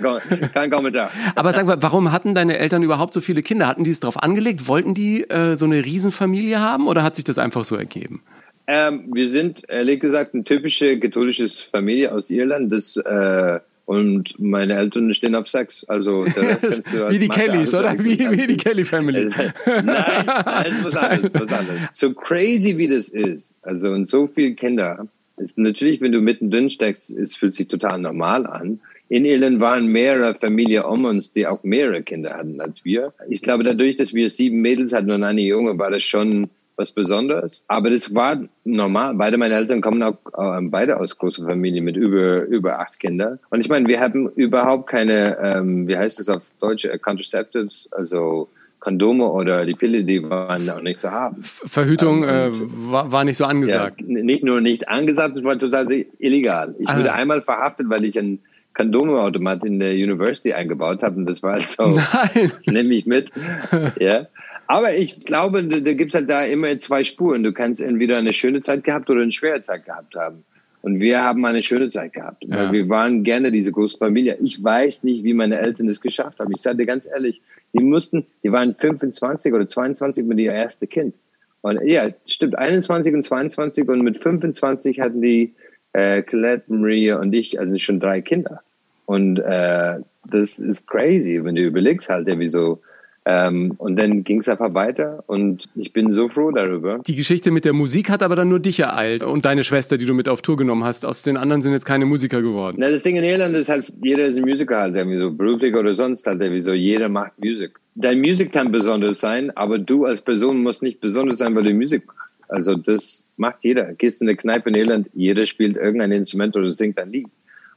[0.55, 1.11] kein Kommentar.
[1.35, 3.67] Aber sag mal, warum hatten deine Eltern überhaupt so viele Kinder?
[3.67, 4.69] Hatten die es darauf angelegt?
[4.69, 8.23] Wollten die äh, so eine Riesenfamilie haben oder hat sich das einfach so ergeben?
[8.71, 12.71] Ähm, wir sind, ehrlich gesagt, eine typische katholische Familie aus Irland.
[12.71, 15.83] Das äh, und meine Eltern stehen auf Sex.
[15.89, 17.99] Also Wie die Kellys, oder?
[17.99, 19.31] Wie, wie die Kelly Family.
[19.65, 21.81] nein, nein, ist was anderes, was anderes.
[21.93, 26.69] So crazy wie das ist, also und so viele Kinder, ist natürlich, wenn du mittendrin
[26.69, 28.81] steckst, es fühlt sich total normal an.
[29.09, 33.15] In Irland waren mehrere Familien um uns, die auch mehrere Kinder hatten als wir.
[33.31, 36.93] Ich glaube, dadurch, dass wir sieben Mädels hatten und eine Junge, war das schon was
[36.93, 37.63] Besonderes.
[37.67, 39.15] Aber das war normal.
[39.15, 43.41] Beide meine Eltern kommen auch äh, beide aus großen Familien mit über, über acht Kindern.
[43.51, 47.89] Und ich meine, wir haben überhaupt keine, ähm, wie heißt das auf Deutsch, äh, Contraceptives,
[47.93, 51.43] also Kondome oder die Pille, die waren auch nicht zu haben.
[51.43, 54.01] Verhütung ähm, äh, war, war, nicht so angesagt.
[54.01, 56.77] Ja, nicht nur nicht angesagt, es war total illegal.
[56.79, 56.97] Ich ah.
[56.97, 58.39] wurde einmal verhaftet, weil ich ein
[58.75, 61.87] Kondomautomat in der University eingebaut habe und das war halt so,
[62.35, 62.53] Nein.
[62.67, 63.33] nehme ich mit.
[63.99, 64.27] ja.
[64.69, 67.43] Aber ich glaube, da gibt's halt da immer zwei Spuren.
[67.43, 70.45] Du kannst entweder eine schöne Zeit gehabt oder eine schwere Zeit gehabt haben.
[70.83, 72.45] Und wir haben eine schöne Zeit gehabt.
[72.45, 72.71] Ja.
[72.71, 74.37] Wir waren gerne diese große Familie.
[74.43, 76.53] Ich weiß nicht, wie meine Eltern es geschafft haben.
[76.55, 77.41] Ich sage dir ganz ehrlich,
[77.73, 81.15] die mussten, die waren 25 oder 22 mit ihr erste Kind.
[81.63, 85.55] Und ja, stimmt, 21 und 22 und mit 25 hatten die
[85.95, 88.61] äh, Colette, Maria und ich also schon drei Kinder.
[89.07, 89.97] Und äh,
[90.31, 92.83] das ist crazy, wenn du überlegst halt, ja, wieso
[93.31, 97.01] ähm, und dann ging es einfach weiter und ich bin so froh darüber.
[97.07, 100.07] Die Geschichte mit der Musik hat aber dann nur dich ereilt und deine Schwester, die
[100.07, 101.05] du mit auf Tour genommen hast.
[101.05, 102.79] Aus den anderen sind jetzt keine Musiker geworden.
[102.81, 105.77] Na, das Ding in Irland ist halt, jeder ist ein Musiker halt, irgendwie so beruflich
[105.77, 107.79] oder sonst halt, irgendwie so, jeder macht Musik.
[107.97, 111.75] Dein Musik kann besonders sein, aber du als Person musst nicht besonders sein, weil du
[111.75, 112.41] Musik machst.
[112.49, 113.93] Also das macht jeder.
[113.93, 117.29] Gehst in eine Kneipe in Irland, jeder spielt irgendein Instrument oder singt ein Lied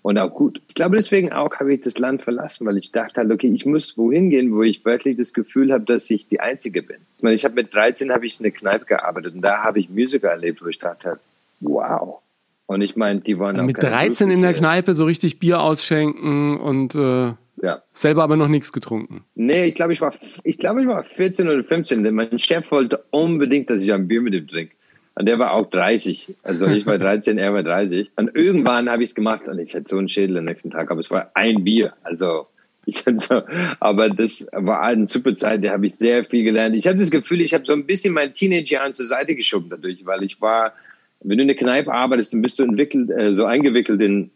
[0.01, 0.61] und auch gut.
[0.67, 3.65] Ich glaube, deswegen auch habe ich das Land verlassen, weil ich dachte halt, okay, ich
[3.65, 6.97] muss wohin gehen, wo ich wirklich das Gefühl habe, dass ich die Einzige bin.
[7.17, 9.79] Ich meine, ich habe mit 13 habe ich in der Kneipe gearbeitet und da habe
[9.79, 11.19] ich Musiker erlebt, wo ich dachte,
[11.59, 12.19] wow.
[12.65, 16.57] Und ich meine, die waren auch Mit 13 in der Kneipe so richtig Bier ausschenken
[16.57, 17.81] und äh, ja.
[17.91, 19.25] selber aber noch nichts getrunken.
[19.35, 22.13] Nee, ich glaube, ich war, ich glaube, ich war 14 oder 15.
[22.13, 24.73] Mein Chef wollte unbedingt, dass ich ein Bier mit ihm trinke.
[25.15, 26.35] Und der war auch 30.
[26.43, 28.11] Also ich war 13, er war 30.
[28.15, 30.91] Und irgendwann habe ich es gemacht und ich hatte so einen Schädel am nächsten Tag,
[30.91, 31.93] aber es war ein Bier.
[32.03, 32.47] Also
[32.85, 33.41] ich so,
[33.79, 36.75] aber das war eine super Zeit, da habe ich sehr viel gelernt.
[36.75, 40.05] Ich habe das Gefühl, ich habe so ein bisschen mein Teenagerjahren zur Seite geschoben dadurch,
[40.05, 40.73] weil ich war,
[41.21, 44.31] wenn du in der Kneipe arbeitest, dann bist du entwickelt, äh, so eingewickelt in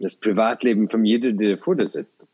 [0.00, 2.27] das Privatleben von jedem, der vor dir sitzt.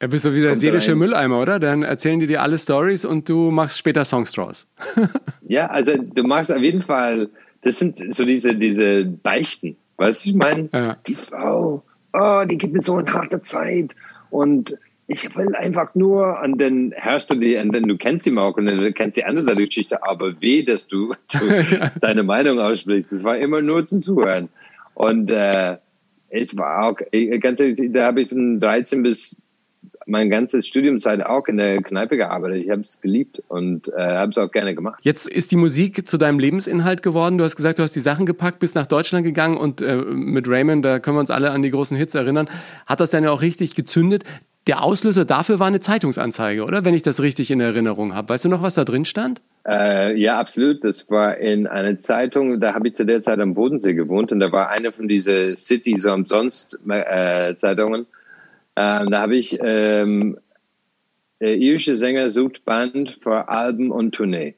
[0.00, 1.58] Ja, bist du wieder der seelische Mülleimer, oder?
[1.58, 4.66] Dann erzählen die dir alle Stories und du machst später Songs draus.
[5.46, 7.28] ja, also du machst auf jeden Fall,
[7.62, 9.76] das sind so diese, diese Beichten.
[9.98, 10.96] Weißt du, ich meine, ja.
[11.06, 11.82] die Frau,
[12.14, 13.94] oh, die gibt mir so eine harte Zeit
[14.30, 18.38] und ich will einfach nur, und dann hörst du die, und dann du kennst sie
[18.38, 22.22] auch und dann kennst die andere Seite der Geschichte, aber weh, dass du, du deine
[22.22, 23.12] Meinung aussprichst.
[23.12, 24.48] Das war immer nur zum Zuhören.
[24.94, 25.76] Und äh,
[26.30, 26.96] es war auch,
[27.40, 29.36] ganz ehrlich, da habe ich von 13 bis
[30.10, 32.64] mein ganzes Studiumzeit auch in der Kneipe gearbeitet.
[32.64, 35.00] Ich habe es geliebt und äh, habe es auch gerne gemacht.
[35.02, 37.38] Jetzt ist die Musik zu deinem Lebensinhalt geworden.
[37.38, 40.48] Du hast gesagt, du hast die Sachen gepackt, bist nach Deutschland gegangen und äh, mit
[40.48, 42.48] Raymond, da können wir uns alle an die großen Hits erinnern,
[42.86, 44.24] hat das dann ja auch richtig gezündet.
[44.66, 46.84] Der Auslöser dafür war eine Zeitungsanzeige, oder?
[46.84, 48.28] Wenn ich das richtig in Erinnerung habe.
[48.28, 49.40] Weißt du noch, was da drin stand?
[49.66, 50.84] Äh, ja, absolut.
[50.84, 54.40] Das war in einer Zeitung, da habe ich zu der Zeit am Bodensee gewohnt und
[54.40, 58.06] da war eine von diesen City so umsonst äh, Zeitungen
[58.80, 60.38] ähm, da habe ich ähm,
[61.38, 64.54] irische Sänger sucht Band für Alben und Tournee.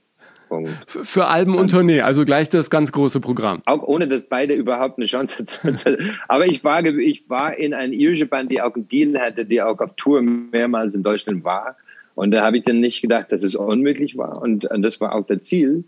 [0.86, 3.62] Für Alben und Tournee, also gleich das ganz große Programm.
[3.64, 6.16] Auch ohne, dass beide überhaupt eine Chance hatten.
[6.28, 9.62] Aber ich war, ich war in einer irischen Band, die auch einen Deal hatte, die
[9.62, 11.76] auch auf Tour mehrmals in Deutschland war.
[12.14, 14.42] Und da habe ich dann nicht gedacht, dass es unmöglich war.
[14.42, 15.84] Und, und das war auch das Ziel.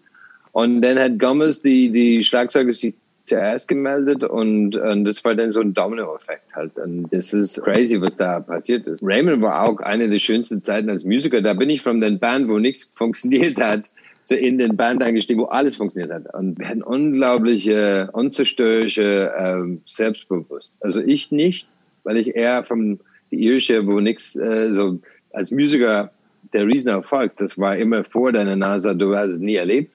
[0.52, 2.94] Und dann hat Gomez, die, die Schlagzeuger, sich
[3.24, 6.76] zuerst gemeldet und, und das war dann so ein Domino-Effekt halt.
[6.76, 9.02] Und das ist crazy, was da passiert ist.
[9.02, 11.40] Raymond war auch eine der schönsten Zeiten als Musiker.
[11.40, 13.90] Da bin ich von den Band, wo nichts funktioniert hat,
[14.24, 16.34] so in den Band eingestiegen, wo alles funktioniert hat.
[16.34, 20.72] Und wir hatten unglaubliche, unzerstörerische, ähm, selbstbewusst.
[20.80, 21.66] Also ich nicht,
[22.04, 25.00] weil ich eher vom die irische, wo nichts, äh, so
[25.32, 26.10] als Musiker,
[26.52, 29.93] der Riesenerfolg, das war immer vor deiner Nase, du hast es nie erlebt.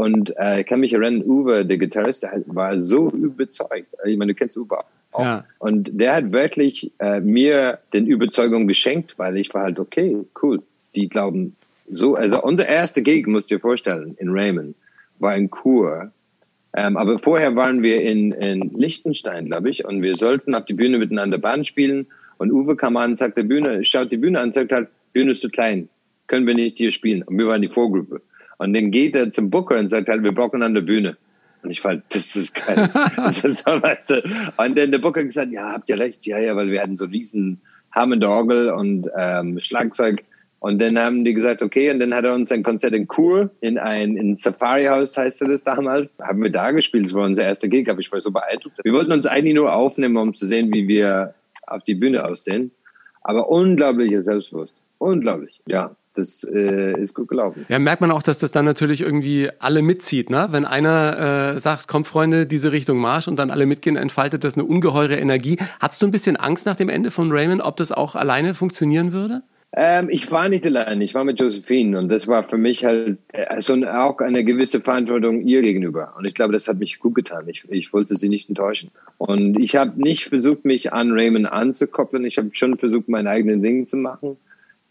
[0.00, 3.90] Und äh, ich kann mich erinnern, Uwe, der Gitarrist, der war so überzeugt.
[4.06, 4.78] Ich meine, du kennst Uwe
[5.12, 5.22] auch.
[5.22, 5.44] Ja.
[5.58, 10.62] Und der hat wirklich äh, mir den Überzeugung geschenkt, weil ich war halt, okay, cool.
[10.94, 11.54] Die glauben
[11.90, 14.74] so, also unser erster Gig, musst du dir vorstellen, in Raymond,
[15.18, 16.10] war in Kur.
[16.74, 20.72] Ähm, aber vorher waren wir in, in Liechtenstein, glaube ich, und wir sollten auf die
[20.72, 22.06] Bühne miteinander Band spielen.
[22.38, 25.42] Und Uwe kam an, sagt der Bühne, schaut die Bühne an, sagt halt, Bühne ist
[25.42, 25.90] zu klein,
[26.26, 27.22] können wir nicht hier spielen.
[27.22, 28.22] Und wir waren die Vorgruppe.
[28.60, 31.16] Und dann geht er zum Booker und sagt halt, wir brauchen an der Bühne.
[31.62, 32.90] Und ich fand, das ist geil.
[33.16, 34.22] das ist so, weißt du.
[34.58, 37.06] Und dann der Booker gesagt, ja, habt ihr recht, ja, ja, weil wir hatten so
[37.06, 40.24] riesen Hammond-Orgel und ähm, Schlagzeug.
[40.58, 43.48] Und dann haben die gesagt, okay, und dann hat er uns ein Konzert in Kur,
[43.62, 47.68] in ein in Safari-Haus heißt das damals, haben wir da gespielt, das war unser erster
[47.68, 48.76] Gig, aber ich war so beeindruckt.
[48.84, 51.32] Wir wollten uns eigentlich nur aufnehmen, um zu sehen, wie wir
[51.66, 52.72] auf die Bühne aussehen.
[53.22, 54.82] Aber unglaubliches Selbstbewusst.
[54.98, 57.66] Unglaublich, ja das äh, ist gut gelaufen.
[57.68, 60.48] Ja, merkt man auch, dass das dann natürlich irgendwie alle mitzieht, ne?
[60.50, 64.54] Wenn einer äh, sagt, kommt Freunde, diese Richtung Marsch und dann alle mitgehen, entfaltet das
[64.56, 65.58] eine ungeheure Energie.
[65.78, 69.12] Hattest du ein bisschen Angst nach dem Ende von Raymond, ob das auch alleine funktionieren
[69.12, 69.42] würde?
[69.72, 73.18] Ähm, ich war nicht allein, ich war mit Josephine und das war für mich halt
[73.48, 76.14] also auch eine gewisse Verantwortung ihr gegenüber.
[76.18, 77.44] Und ich glaube, das hat mich gut getan.
[77.46, 78.90] Ich, ich wollte sie nicht enttäuschen.
[79.18, 82.24] Und ich habe nicht versucht, mich an Raymond anzukoppeln.
[82.24, 84.36] Ich habe schon versucht, mein eigenes Ding zu machen.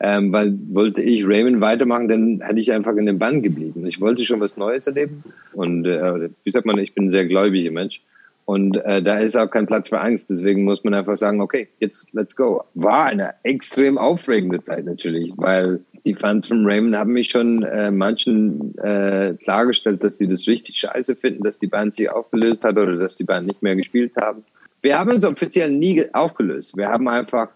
[0.01, 3.85] Ähm, weil wollte ich Raymond weitermachen, dann hätte ich einfach in dem Bann geblieben.
[3.85, 7.25] Ich wollte schon was Neues erleben und äh, wie sagt man, ich bin ein sehr
[7.25, 8.01] gläubiger Mensch
[8.49, 10.27] und äh, da ist auch kein Platz für Angst.
[10.29, 12.63] Deswegen muss man einfach sagen, okay, jetzt let's go.
[12.73, 17.91] War eine extrem aufregende Zeit natürlich, weil die Fans von Raymond haben mich schon äh,
[17.91, 22.75] manchen äh, klargestellt, dass die das richtig scheiße finden, dass die Band sich aufgelöst hat
[22.77, 24.43] oder dass die Band nicht mehr gespielt haben.
[24.81, 26.75] Wir haben uns offiziell nie aufgelöst.
[26.75, 27.49] Wir haben einfach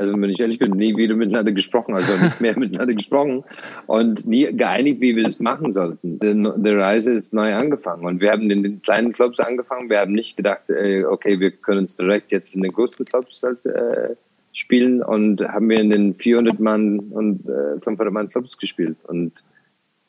[0.00, 3.44] also wenn ich ehrlich bin, nie wieder miteinander gesprochen, also nicht mehr miteinander gesprochen
[3.86, 6.18] und nie geeinigt, wie wir das machen sollten.
[6.18, 9.90] Die, Reise ist neu angefangen und wir haben in den kleinen Clubs angefangen.
[9.90, 13.42] Wir haben nicht gedacht, äh, okay, wir können uns direkt jetzt in den großen Clubs
[13.42, 14.14] halt, äh,
[14.52, 19.44] spielen und haben wir in den 400 Mann und äh, 500 Mann Clubs gespielt und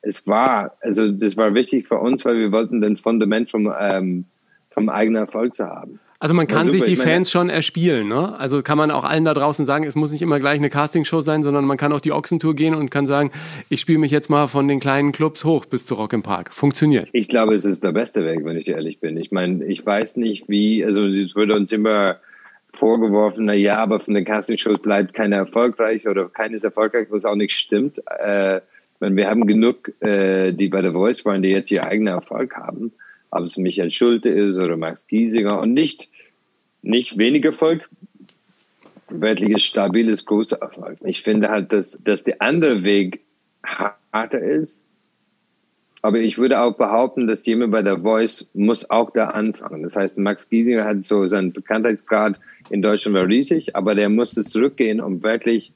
[0.02, 4.26] es war, also das war wichtig für uns, weil wir wollten den Fundament vom, ähm,
[4.72, 6.00] vom eigenen Erfolg zu haben.
[6.22, 8.38] Also man kann sich die Fans schon erspielen, ne?
[8.38, 11.22] Also kann man auch allen da draußen sagen, es muss nicht immer gleich eine Castingshow
[11.22, 13.32] sein, sondern man kann auch die Ochsentour gehen und kann sagen,
[13.70, 16.54] ich spiele mich jetzt mal von den kleinen Clubs hoch bis zu Rock im Park.
[16.54, 17.10] Funktioniert.
[17.12, 19.18] Ich glaube, es ist der beste Weg, wenn ich ehrlich bin.
[19.18, 22.18] Ich meine, ich weiß nicht, wie, also es würde uns immer
[22.72, 27.36] vorgeworfen, na ja, aber von den Castingshows bleibt keiner erfolgreich oder keines erfolgreich, was auch
[27.36, 28.00] nicht stimmt.
[28.20, 28.62] Äh,
[29.00, 32.92] wir haben genug, äh, die bei der Voice waren, die jetzt ihr eigenen Erfolg haben
[33.32, 36.10] ob es Michael Schulte ist oder Max Giesinger und nicht,
[36.82, 37.90] nicht weniger Erfolg,
[39.10, 40.98] wirkliches, stabiles, großer Erfolg.
[41.04, 43.22] Ich finde halt, dass, dass der andere Weg
[43.64, 44.82] harter ist,
[46.02, 49.84] aber ich würde auch behaupten, dass jemand bei der Voice muss auch da anfangen.
[49.84, 52.40] Das heißt, Max Giesinger hat so seinen Bekanntheitsgrad
[52.70, 55.74] in Deutschland war riesig, aber der musste zurückgehen, um wirklich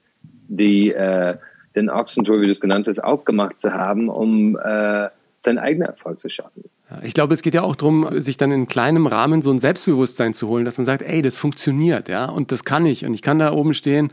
[0.48, 1.38] die, äh,
[1.76, 5.89] den Ochsentour, wie du es genannt hast, auch gemacht zu haben, um äh, seinen eigenen
[5.89, 6.63] Erfolg zu schaffen.
[7.04, 10.36] Ich glaube, es geht ja auch darum, sich dann in kleinem Rahmen so ein Selbstbewusstsein
[10.36, 13.24] zu holen, dass man sagt, ey, das funktioniert, ja, und das kann ich und ich
[13.24, 14.12] kann da oben stehen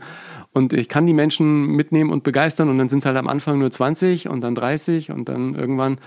[0.53, 3.59] und ich kann die Menschen mitnehmen und begeistern und dann sind es halt am Anfang
[3.59, 5.99] nur 20 und dann 30 und dann irgendwann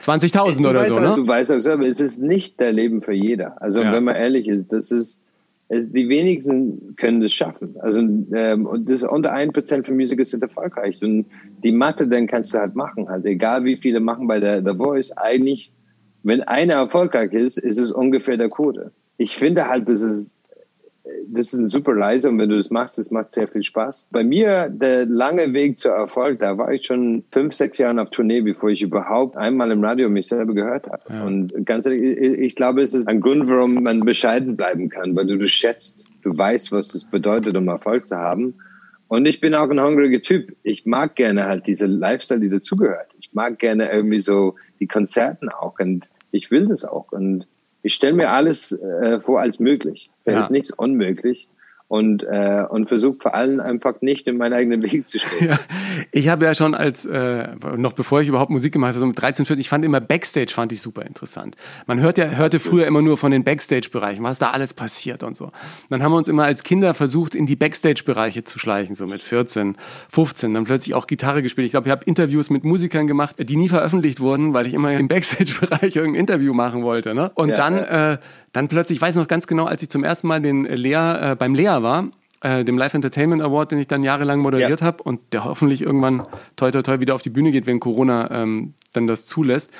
[0.00, 1.12] 20.000 oder so, ne?
[1.14, 3.60] Du weißt auch selber, es ist nicht der Leben für jeder.
[3.60, 3.92] Also ja.
[3.92, 5.20] wenn man ehrlich ist, das ist
[5.70, 7.76] die wenigsten können das schaffen.
[7.80, 11.02] Also ähm, und das unter ein Prozent von Musiker sind erfolgreich.
[11.02, 11.26] Und
[11.62, 13.08] die Mathe, dann kannst du halt machen.
[13.08, 15.72] Halt egal wie viele machen bei der The Voice, eigentlich,
[16.24, 18.92] wenn einer erfolgreich ist, ist es ungefähr der Quote.
[19.16, 20.34] Ich finde halt, das ist
[21.28, 24.08] das ist ein super leise und wenn du das machst, das macht sehr viel Spaß.
[24.10, 28.10] Bei mir, der lange Weg zur Erfolg, da war ich schon fünf, sechs Jahre auf
[28.10, 31.02] Tournee, bevor ich überhaupt einmal im Radio mich selber gehört habe.
[31.10, 31.24] Ja.
[31.24, 35.26] Und ganz ehrlich, ich glaube, es ist ein Grund, warum man bescheiden bleiben kann, weil
[35.26, 38.54] du du schätzt, du weißt, was es bedeutet, um Erfolg zu haben.
[39.08, 40.56] Und ich bin auch ein hungriger Typ.
[40.62, 43.08] Ich mag gerne halt diese Lifestyle, die dazugehört.
[43.18, 47.12] Ich mag gerne irgendwie so die Konzerten auch und ich will das auch.
[47.12, 47.46] Und
[47.82, 50.10] ich stelle mir alles äh, vor als möglich.
[50.24, 50.40] Da ja.
[50.40, 51.48] ist nichts unmöglich
[51.94, 55.50] und, äh, und versuche vor allem einfach nicht in meinen eigenen Weg zu stehen.
[55.50, 55.60] Ja,
[56.10, 59.20] ich habe ja schon als, äh, noch bevor ich überhaupt Musik gemacht habe, so mit
[59.20, 61.54] 13, 14, ich fand immer Backstage fand ich super interessant.
[61.86, 65.36] Man hört ja, hörte früher immer nur von den Backstage-Bereichen, was da alles passiert und
[65.36, 65.52] so.
[65.88, 69.20] Dann haben wir uns immer als Kinder versucht, in die Backstage-Bereiche zu schleichen, so mit
[69.20, 69.76] 14,
[70.10, 71.66] 15, dann plötzlich auch Gitarre gespielt.
[71.66, 74.92] Ich glaube, ich habe Interviews mit Musikern gemacht, die nie veröffentlicht wurden, weil ich immer
[74.94, 77.14] im Backstage-Bereich irgendein Interview machen wollte.
[77.14, 77.30] Ne?
[77.36, 78.12] Und ja, dann, ja.
[78.14, 78.18] Äh,
[78.54, 81.36] dann plötzlich, ich weiß noch ganz genau, als ich zum ersten Mal den Lea, äh,
[81.38, 82.08] beim Lea war,
[82.40, 84.86] äh, dem Live Entertainment Award, den ich dann jahrelang moderiert ja.
[84.86, 86.22] habe und der hoffentlich irgendwann
[86.56, 89.72] toi toi toi wieder auf die Bühne geht, wenn Corona ähm, dann das zulässt.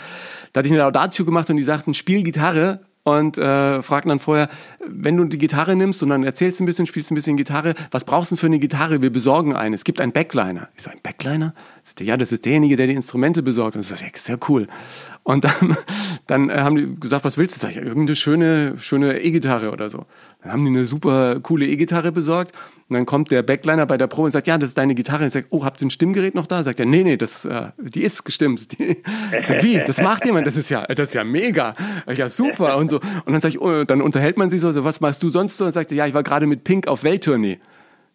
[0.52, 4.18] Da hatte ich eine Laudatio gemacht und die sagten, spiel Gitarre und äh, fragten dann
[4.18, 4.48] vorher,
[4.84, 8.04] wenn du die Gitarre nimmst und dann erzählst ein bisschen, spielst ein bisschen Gitarre, was
[8.04, 9.02] brauchst du für eine Gitarre?
[9.02, 9.76] Wir besorgen eine.
[9.76, 10.68] Es gibt einen Backliner.
[10.74, 11.54] Ich so, ein Backliner?
[12.00, 13.76] Ja, das ist derjenige, der die Instrumente besorgt.
[13.76, 14.66] Und ich so, ja, ist ja cool.
[15.22, 15.76] Und dann,
[16.26, 17.60] dann äh, haben die gesagt, was willst du?
[17.60, 20.06] Sag ich, irgendeine schöne, schöne E-Gitarre oder so.
[20.42, 22.52] Dann haben die eine super coole E-Gitarre besorgt.
[22.88, 25.26] Und dann kommt der Backliner bei der Probe und sagt, ja, das ist deine Gitarre.
[25.26, 26.62] Ich sage, oh, habt ihr ein Stimmgerät noch da?
[26.62, 28.68] Sagt er, nee, nee, das, äh, die ist gestimmt.
[28.78, 28.96] Die,
[29.46, 29.78] sag, wie?
[29.78, 30.46] Das macht jemand?
[30.46, 31.74] Das ist ja, das ist ja mega.
[32.14, 32.76] Ja, super.
[32.76, 33.00] Und so.
[33.00, 35.56] Und dann sage ich, oh, dann unterhält man sich so, so, was machst du sonst
[35.56, 35.64] so?
[35.66, 37.58] Und sagt er, ja, ich war gerade mit Pink auf Welttournee.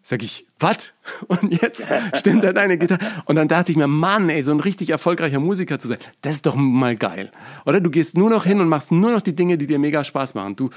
[0.02, 0.94] Sag ich, was?
[1.28, 3.00] Und jetzt stimmt da deine Gitarre.
[3.26, 6.38] Und dann dachte ich mir, Mann, ey, so ein richtig erfolgreicher Musiker zu sein, das
[6.38, 7.32] ist doch mal geil.
[7.66, 10.04] Oder du gehst nur noch hin und machst nur noch die Dinge, die dir mega
[10.04, 10.56] Spaß machen.
[10.56, 10.70] Du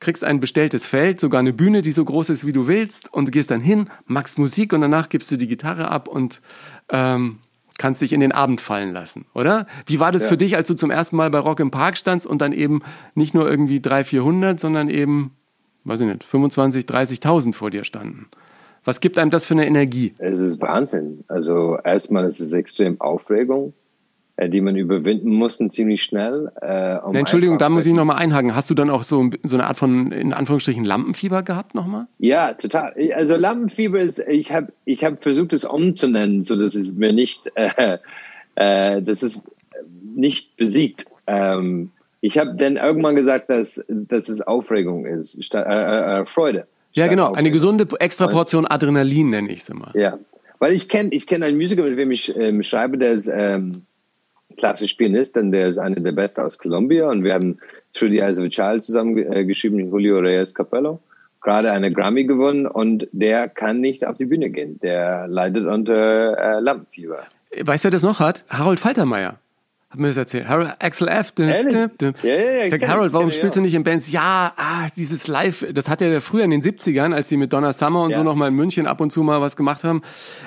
[0.00, 3.28] kriegst ein bestelltes Feld, sogar eine Bühne, die so groß ist, wie du willst, und
[3.28, 6.40] du gehst dann hin, machst Musik und danach gibst du die Gitarre ab und
[6.90, 7.38] ähm,
[7.78, 9.66] kannst dich in den Abend fallen lassen, oder?
[9.86, 10.28] Wie war das ja.
[10.28, 12.82] für dich, als du zum ersten Mal bei Rock im Park standst und dann eben
[13.14, 15.32] nicht nur irgendwie 300, 400, sondern eben,
[15.84, 18.26] weiß ich nicht, 25, 30.000 vor dir standen?
[18.88, 20.14] Was gibt einem das für eine Energie?
[20.16, 21.22] Es ist Wahnsinn.
[21.28, 23.74] Also erstmal ist es extrem Aufregung.
[24.36, 26.50] Äh, die man überwinden muss, ziemlich schnell.
[26.62, 28.54] Äh, um Entschuldigung, da muss ich nochmal einhaken.
[28.54, 32.06] Hast du dann auch so, so eine Art von, in Anführungsstrichen, Lampenfieber gehabt nochmal?
[32.18, 32.94] Ja, total.
[33.14, 37.50] Also Lampenfieber ist, ich habe ich hab versucht, es umzunennen, so dass es mir nicht,
[37.56, 37.98] äh,
[38.54, 39.42] äh, das ist
[40.14, 41.04] nicht besiegt.
[41.26, 41.90] Ähm,
[42.22, 46.66] ich habe dann irgendwann gesagt, dass, dass es Aufregung ist, statt, äh, äh, äh Freude.
[46.98, 47.32] Ja, genau.
[47.32, 49.90] Eine gesunde Extraportion Adrenalin nenne ich es immer.
[49.94, 50.18] Ja.
[50.58, 53.82] Weil ich kenne ich kenn einen Musiker, mit dem ich ähm, schreibe, der ist ähm,
[54.56, 57.58] klassisch Pianist, denn der ist einer der Besten aus Colombia und wir haben
[57.94, 61.00] Through the Eyes of a Child zusammen äh, geschrieben, Julio Reyes Capello,
[61.40, 64.78] gerade eine Grammy gewonnen und der kann nicht auf die Bühne gehen.
[64.80, 67.20] Der leidet unter äh, Lampenfieber.
[67.60, 68.44] Weißt du, wer das noch hat?
[68.48, 69.38] Harold Faltermeier.
[69.90, 70.46] Hat mir das erzählt.
[70.46, 71.32] Harold, Axel F.
[71.32, 72.12] Dün, dün, dün.
[72.22, 74.12] Ja, ja, ja, ich sag, Harold, warum spielst du nicht in Bands?
[74.12, 77.72] Ja, ah, dieses Live, das hat er früher in den 70ern, als die mit Donna
[77.72, 78.18] Summer und ja.
[78.18, 80.02] so noch mal in München ab und zu mal was gemacht haben.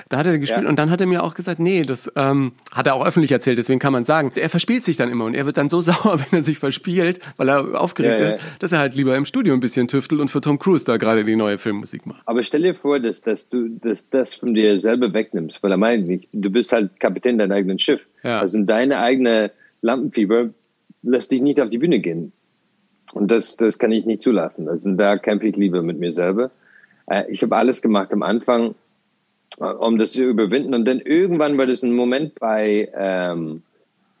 [0.08, 0.68] Da hat er gespielt ja.
[0.68, 3.58] und dann hat er mir auch gesagt, nee, das ähm, hat er auch öffentlich erzählt,
[3.58, 4.30] deswegen kann man sagen.
[4.36, 7.18] Er verspielt sich dann immer und er wird dann so sauer, wenn er sich verspielt,
[7.36, 10.40] weil er aufgeregt ist, dass er halt lieber im Studio ein bisschen tüftelt und für
[10.40, 12.22] Tom Cruise da gerade die neue Filmmusik macht.
[12.26, 15.78] Aber stell dir vor, dass, dass du dass das von dir selber wegnimmst, weil er
[15.78, 18.08] meint, du bist halt Kapitän dein eigenen Schiff.
[18.22, 18.38] Ja.
[18.38, 19.31] Also deine eigene
[19.82, 20.50] Lampenfieber
[21.02, 22.32] lässt dich nicht auf die Bühne gehen.
[23.12, 24.68] Und das, das kann ich nicht zulassen.
[24.68, 26.50] Also da kämpfe ich lieber mit mir selber.
[27.06, 28.74] Äh, ich habe alles gemacht am Anfang,
[29.60, 30.74] äh, um das zu überwinden.
[30.74, 33.62] Und dann irgendwann war das ein Moment bei, ähm,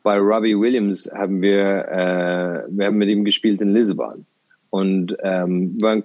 [0.02, 4.26] bei Robbie Williams, haben wir, äh, wir haben mit ihm gespielt in Lissabon.
[4.70, 6.04] Und ähm, waren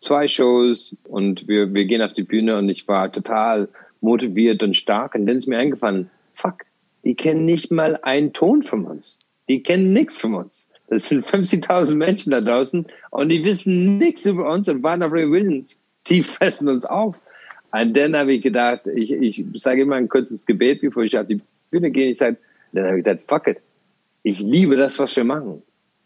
[0.00, 3.68] zwei Shows und wir, wir gehen auf die Bühne und ich war total
[4.00, 5.14] motiviert und stark.
[5.14, 6.58] Und dann ist mir eingefallen, fuck,
[7.08, 9.18] die kennen nicht mal einen Ton von uns.
[9.48, 10.68] Die kennen nichts von uns.
[10.88, 15.30] Das sind 50.000 Menschen da draußen und die wissen nichts über uns und Warner Ray
[15.30, 17.16] Williams, die fressen uns auf.
[17.72, 21.26] Und dann habe ich gedacht, ich, ich sage immer ein kurzes Gebet, bevor ich auf
[21.26, 21.40] die
[21.70, 22.10] Bühne gehe.
[22.10, 22.36] Ich sage,
[22.72, 23.56] dann habe ich gedacht, fuck it.
[24.22, 25.62] Ich liebe das, was wir machen.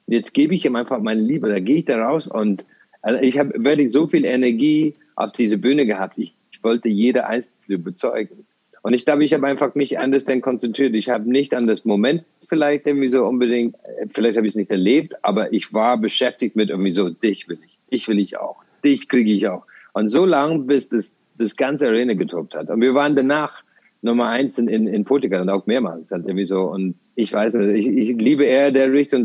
[0.07, 1.49] Jetzt gebe ich ihm einfach meine Liebe.
[1.49, 2.65] Da gehe ich da raus und
[3.01, 6.17] also ich habe wirklich so viel Energie auf diese Bühne gehabt.
[6.17, 8.47] Ich, ich wollte jede Einzelne überzeugen.
[8.83, 10.95] Und ich glaube, ich habe einfach mich anders denn konzentriert.
[10.95, 13.77] Ich habe nicht an das Moment vielleicht irgendwie so unbedingt,
[14.11, 17.59] vielleicht habe ich es nicht erlebt, aber ich war beschäftigt mit irgendwie so, dich will
[17.65, 19.65] ich, dich will ich auch, dich kriege ich auch.
[19.93, 22.69] Und so lange, bis das, das ganze Arena getobt hat.
[22.69, 23.63] Und wir waren danach
[24.03, 26.63] Nummer eins in, in, in Portugal und auch mehrmals halt irgendwie so.
[26.65, 29.25] Und ich weiß nicht, ich, ich liebe eher der Richtung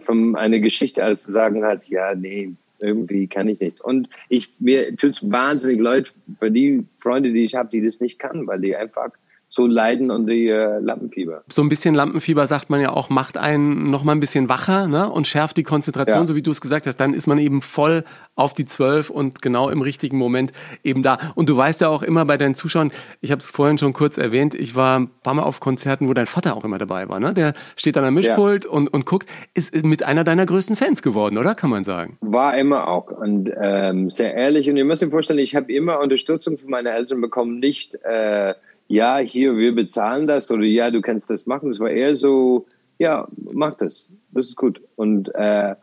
[0.00, 3.80] von einer Geschichte, als zu sagen halt, ja, nee, irgendwie kann ich nicht.
[3.80, 8.00] Und ich, mir tut es wahnsinnig leid für die Freunde, die ich habe, die das
[8.00, 9.10] nicht kann, weil die einfach
[9.52, 11.44] so leiden und die äh, Lampenfieber.
[11.46, 14.88] So ein bisschen Lampenfieber sagt man ja auch, macht einen noch mal ein bisschen wacher
[14.88, 15.10] ne?
[15.10, 16.26] und schärft die Konzentration, ja.
[16.26, 16.96] so wie du es gesagt hast.
[16.96, 21.18] Dann ist man eben voll auf die Zwölf und genau im richtigen Moment eben da.
[21.34, 24.16] Und du weißt ja auch immer bei deinen Zuschauern, ich habe es vorhin schon kurz
[24.16, 27.20] erwähnt, ich war ein paar Mal auf Konzerten, wo dein Vater auch immer dabei war.
[27.20, 27.34] Ne?
[27.34, 28.70] Der steht an der Mischpult ja.
[28.70, 31.54] und, und guckt, ist mit einer deiner größten Fans geworden, oder?
[31.54, 32.16] Kann man sagen.
[32.22, 34.70] War immer auch und ähm, sehr ehrlich.
[34.70, 38.54] Und ihr müsst euch vorstellen, ich habe immer Unterstützung von meinen Eltern bekommen, nicht äh,
[38.92, 41.70] ja, hier, wir bezahlen das oder ja, du kannst das machen.
[41.70, 42.66] Es war eher so,
[42.98, 44.82] ja, mach das, das ist gut.
[44.96, 45.76] Und äh,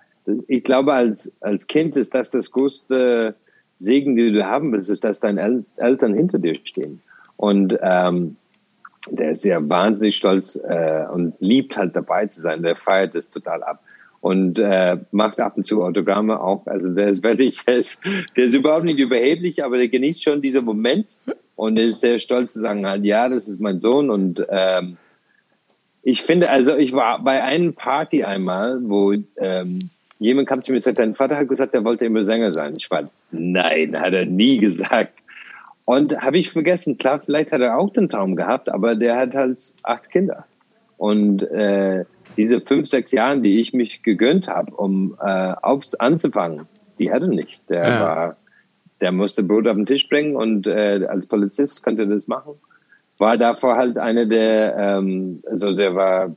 [0.47, 3.33] ich glaube, als, als Kind ist das das größte
[3.79, 7.01] Segen, den du haben willst, ist, dass deine El Eltern hinter dir stehen.
[7.35, 8.35] Und ähm,
[9.09, 12.61] der ist ja wahnsinnig stolz äh, und liebt halt dabei zu sein.
[12.61, 13.81] Der feiert das total ab.
[14.21, 16.67] und äh, macht ab und zu Autogramme auch.
[16.67, 18.01] Also der ist wirklich, der ist,
[18.35, 21.17] der ist überhaupt nicht überheblich, aber der genießt schon diesen Moment
[21.59, 24.95] und ist sehr stolz zu sagen, halt, ja, das ist mein Sohn und ähm,
[26.03, 29.89] ich finde, also ich war bei einer Party einmal, wo ähm,
[30.19, 32.75] jemand kam zu mir und sagte, dein Vater hat gesagt, er wollte immer Sänger sein.
[32.77, 35.19] Ich war, nein, hat er nie gesagt.
[35.83, 39.35] Und habe ich vergessen, klar, vielleicht hat er auch den Traum gehabt, aber der hat
[39.35, 40.45] halt acht Kinder.
[40.95, 42.05] Und äh,
[42.37, 46.67] diese fünf, sechs Jahre, die ich mich gegönnt habe, um äh, aufs, anzufangen,
[46.99, 47.69] die hatte nicht.
[47.69, 47.99] Der ja.
[47.99, 48.37] war,
[49.01, 52.53] der musste Brot auf den Tisch bringen und äh, als Polizist konnte das machen.
[53.17, 56.35] War davor halt einer der, ähm, also der war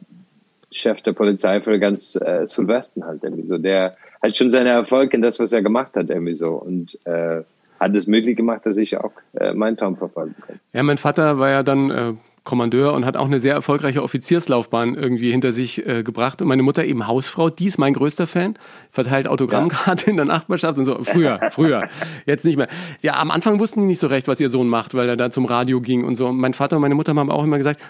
[0.71, 3.59] Chef der Polizei für ganz äh, Südwesten halt irgendwie so.
[3.59, 7.43] Der hat schon seine Erfolge in das, was er gemacht hat irgendwie so und äh,
[7.79, 10.61] hat es möglich gemacht, dass ich auch äh, meinen Traum verfolgen kann.
[10.73, 14.95] Ja, mein Vater war ja dann äh, Kommandeur und hat auch eine sehr erfolgreiche Offizierslaufbahn
[14.95, 16.43] irgendwie hinter sich äh, gebracht.
[16.43, 18.59] Und meine Mutter eben Hausfrau, die ist mein größter Fan,
[18.91, 20.11] verteilt Autogrammkarte ja.
[20.11, 20.99] in der Nachbarschaft und so.
[21.05, 21.89] Früher, früher,
[22.27, 22.69] jetzt nicht mehr.
[23.01, 25.31] Ja, am Anfang wussten die nicht so recht, was ihr Sohn macht, weil er da
[25.31, 26.29] zum Radio ging und so.
[26.29, 27.81] Und mein Vater und meine Mutter haben auch immer gesagt,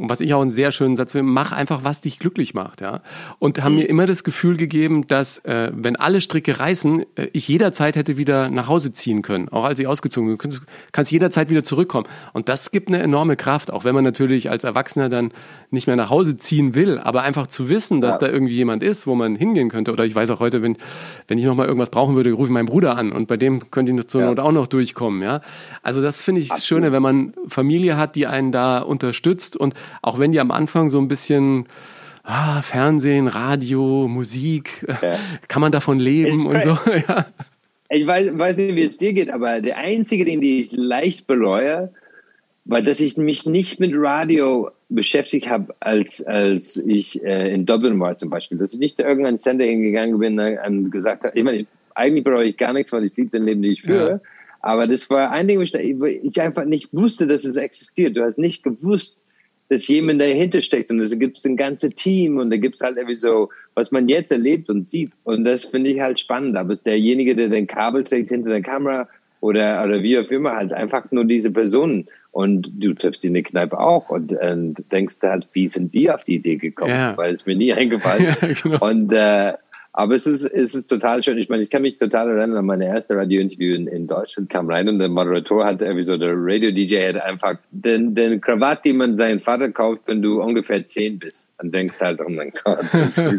[0.00, 2.80] und was ich auch einen sehr schönen Satz finde, mach einfach, was dich glücklich macht,
[2.80, 3.02] ja.
[3.38, 3.80] Und haben mhm.
[3.80, 8.16] mir immer das Gefühl gegeben, dass, äh, wenn alle Stricke reißen, äh, ich jederzeit hätte
[8.16, 9.50] wieder nach Hause ziehen können.
[9.50, 10.50] Auch als ich ausgezogen bin.
[10.50, 10.56] Du
[10.92, 12.06] kannst jederzeit wieder zurückkommen.
[12.32, 15.32] Und das gibt eine enorme Kraft, auch wenn man natürlich als Erwachsener dann
[15.70, 18.20] nicht mehr nach Hause ziehen will, aber einfach zu wissen, dass ja.
[18.20, 19.92] da irgendwie jemand ist, wo man hingehen könnte.
[19.92, 20.78] Oder ich weiß auch heute, wenn,
[21.28, 23.92] wenn ich nochmal irgendwas brauchen würde, rufe ich meinen Bruder an und bei dem könnte
[23.92, 24.28] ich zur ja.
[24.28, 25.42] Not auch noch durchkommen, ja.
[25.82, 29.74] Also das finde ich das Schöne, wenn man Familie hat, die einen da unterstützt und
[30.02, 31.66] auch wenn die am Anfang so ein bisschen
[32.24, 35.18] ah, Fernsehen, Radio, Musik, ja.
[35.48, 36.78] kann man davon leben ich und so.
[37.08, 37.26] ja.
[37.88, 41.26] Ich weiß, weiß nicht, wie es dir geht, aber der einzige Ding, den ich leicht
[41.26, 41.92] bereue,
[42.64, 47.98] war, dass ich mich nicht mit Radio beschäftigt habe, als, als ich äh, in Dublin
[47.98, 48.58] war zum Beispiel.
[48.58, 52.48] Dass ich nicht zu irgendeinem Sender hingegangen bin und gesagt habe, ich meine, eigentlich bereue
[52.48, 54.10] ich gar nichts, weil ich liebe den Leben, den ich führe.
[54.10, 54.20] Ja.
[54.60, 58.16] Aber das war ein Ding, wo ich, ich einfach nicht wusste, dass es existiert.
[58.16, 59.16] Du hast nicht gewusst,
[59.70, 62.96] dass jemand dahinter steckt und es gibt ein ganzes Team und da gibt es halt
[62.96, 65.12] irgendwie so, was man jetzt erlebt und sieht.
[65.22, 66.56] Und das finde ich halt spannend.
[66.56, 69.08] Aber es ist derjenige, der den Kabel trägt hinter der Kamera
[69.40, 72.06] oder, oder wie auch immer, halt einfach nur diese Personen.
[72.32, 76.10] Und du triffst die in der Kneipe auch und, und denkst halt, wie sind die
[76.10, 76.90] auf die Idee gekommen?
[76.90, 77.16] Ja.
[77.16, 78.64] Weil es mir nie eingefallen ist.
[78.64, 78.84] Ja, genau.
[78.84, 79.52] Und äh,
[79.92, 81.36] aber es ist, es ist total schön.
[81.38, 84.70] Ich meine, ich kann mich total erinnern an meine erste Radio-Interview in, in Deutschland, kam
[84.70, 88.98] rein und der Moderator hatte irgendwie so, der Radio-DJ hat einfach den, den Krawatt, den
[88.98, 91.52] man seinen Vater kauft, wenn du ungefähr zehn bist.
[91.60, 92.84] Und denkst halt, oh mein Gott,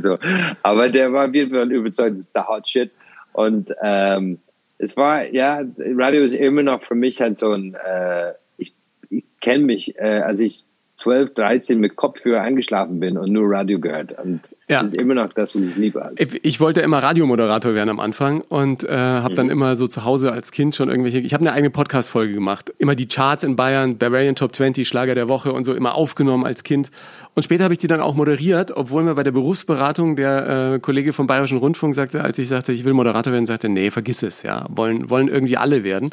[0.02, 0.18] so.
[0.64, 2.91] Aber der war Fall überzeugt, das ist der Hot Shit.
[3.32, 4.39] Und ähm,
[4.78, 8.74] es war, ja, Radio ist immer noch für mich halt so ein, äh, ich,
[9.10, 10.66] ich kenne mich, äh, als ich
[11.02, 14.20] 12, 13 mit Kopfhörer eingeschlafen bin und nur Radio gehört.
[14.20, 14.82] Und ja.
[14.82, 16.01] das ist immer noch das, was ich liebe.
[16.01, 16.39] Halt.
[16.43, 19.36] Ich wollte immer Radiomoderator werden am Anfang und äh, habe mhm.
[19.36, 22.74] dann immer so zu Hause als Kind schon irgendwelche, ich habe eine eigene Podcast-Folge gemacht.
[22.78, 26.45] Immer die Charts in Bayern, Bavarian Top 20, Schlager der Woche und so immer aufgenommen
[26.45, 26.89] als Kind.
[27.34, 30.80] Und später habe ich die dann auch moderiert, obwohl mir bei der Berufsberatung der äh,
[30.80, 34.24] Kollege vom Bayerischen Rundfunk sagte, als ich sagte, ich will Moderator werden, sagte, nee, vergiss
[34.24, 36.09] es, ja, wollen, wollen irgendwie alle werden.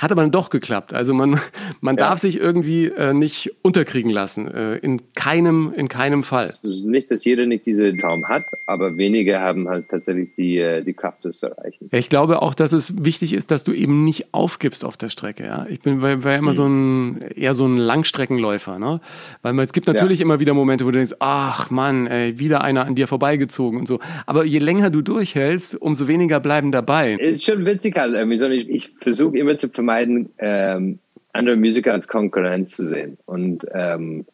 [0.00, 0.94] Hat aber dann doch geklappt.
[0.94, 1.38] Also man,
[1.82, 2.04] man ja.
[2.08, 4.48] darf sich irgendwie äh, nicht unterkriegen lassen.
[4.48, 6.54] Äh, in keinem, in keinem Fall.
[6.62, 10.94] nicht, dass jeder nicht diese Traum hat, aber wenige haben halt tatsächlich die, äh, die
[10.94, 11.88] Kraft, das zu erreichen.
[11.92, 15.44] Ich glaube auch, dass es wichtig ist, dass du eben nicht aufgibst auf der Strecke.
[15.44, 15.66] Ja?
[15.68, 16.56] Ich bin war, war immer mhm.
[16.56, 19.00] so ein eher so ein Langstreckenläufer, ne?
[19.42, 20.24] Weil es gibt natürlich ja.
[20.24, 23.86] immer wieder Momente, wo du denkst, ach Mann, ey, wieder einer an dir vorbeigezogen und
[23.86, 24.00] so.
[24.26, 27.14] Aber je länger du durchhältst, umso weniger bleiben dabei.
[27.14, 28.40] Ist schon witzig halt irgendwie.
[28.54, 30.98] Ich, ich versuche immer zu vermeiden, vermeiden, ähm,
[31.32, 33.18] andere Musiker als Konkurrenz zu sehen.
[33.26, 34.26] Und ähm,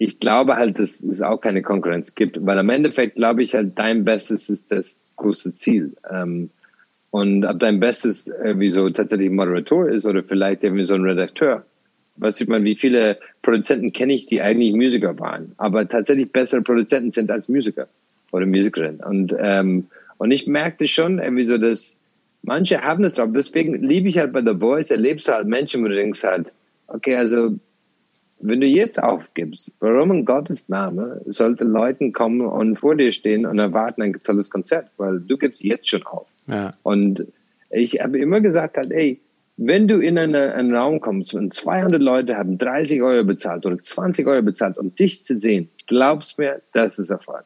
[0.00, 3.78] ich glaube halt, dass es auch keine Konkurrenz gibt, weil am Endeffekt glaube ich halt,
[3.78, 5.92] dein Bestes ist das große Ziel.
[6.08, 6.48] Ähm,
[7.10, 11.04] und ob dein Bestes äh, wie so tatsächlich Moderator ist oder vielleicht irgendwie so ein
[11.04, 11.66] Redakteur.
[12.16, 17.12] Weißt du, wie viele Produzenten kenne ich, die eigentlich Musiker waren, aber tatsächlich bessere Produzenten
[17.12, 17.86] sind als Musiker
[18.32, 19.00] oder Musikerin.
[19.00, 21.94] Und, ähm, und ich merkte schon irgendwie so, dass
[22.40, 23.28] manche haben es drauf.
[23.34, 26.46] Deswegen liebe ich halt bei The Voice, erlebst du halt Menschen, wo du denkst halt,
[26.86, 27.58] okay, also
[28.42, 33.46] wenn du jetzt aufgibst, warum in Gottes Name sollte Leuten kommen und vor dir stehen
[33.46, 36.26] und erwarten ein tolles Konzert, weil du gibst jetzt schon auf.
[36.46, 36.74] Ja.
[36.82, 37.26] Und
[37.70, 39.20] ich habe immer gesagt halt, ey,
[39.56, 43.78] wenn du in eine, einen Raum kommst und 200 Leute haben 30 Euro bezahlt oder
[43.78, 47.44] 20 Euro bezahlt, um dich zu sehen, glaubst mir, das ist Erfolg.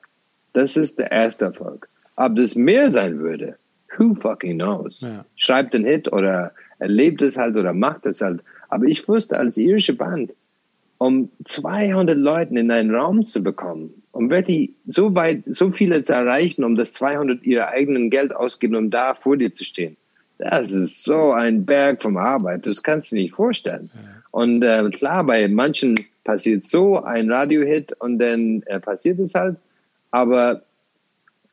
[0.53, 1.89] Das ist der erste Erfolg.
[2.15, 3.57] Ob das mehr sein würde,
[3.99, 5.01] who fucking knows?
[5.01, 5.25] Ja.
[5.35, 8.43] Schreibt den Hit oder erlebt es halt oder macht es halt.
[8.69, 10.35] Aber ich wusste als irische Band,
[11.05, 16.15] um 200 Leuten in einen Raum zu bekommen, um wirklich so weit, so viele zu
[16.15, 19.99] erreichen, um das 200 ihre eigenen Geld ausgeben, um da vor dir zu stehen.
[20.39, 23.91] Das ist so ein Berg von Arbeit, das kannst du nicht vorstellen.
[23.95, 24.01] Ja.
[24.31, 25.95] Und äh, klar, bei manchen
[26.25, 29.59] passiert so ein Radiohit und dann äh, passiert es halt.
[30.11, 30.63] Aber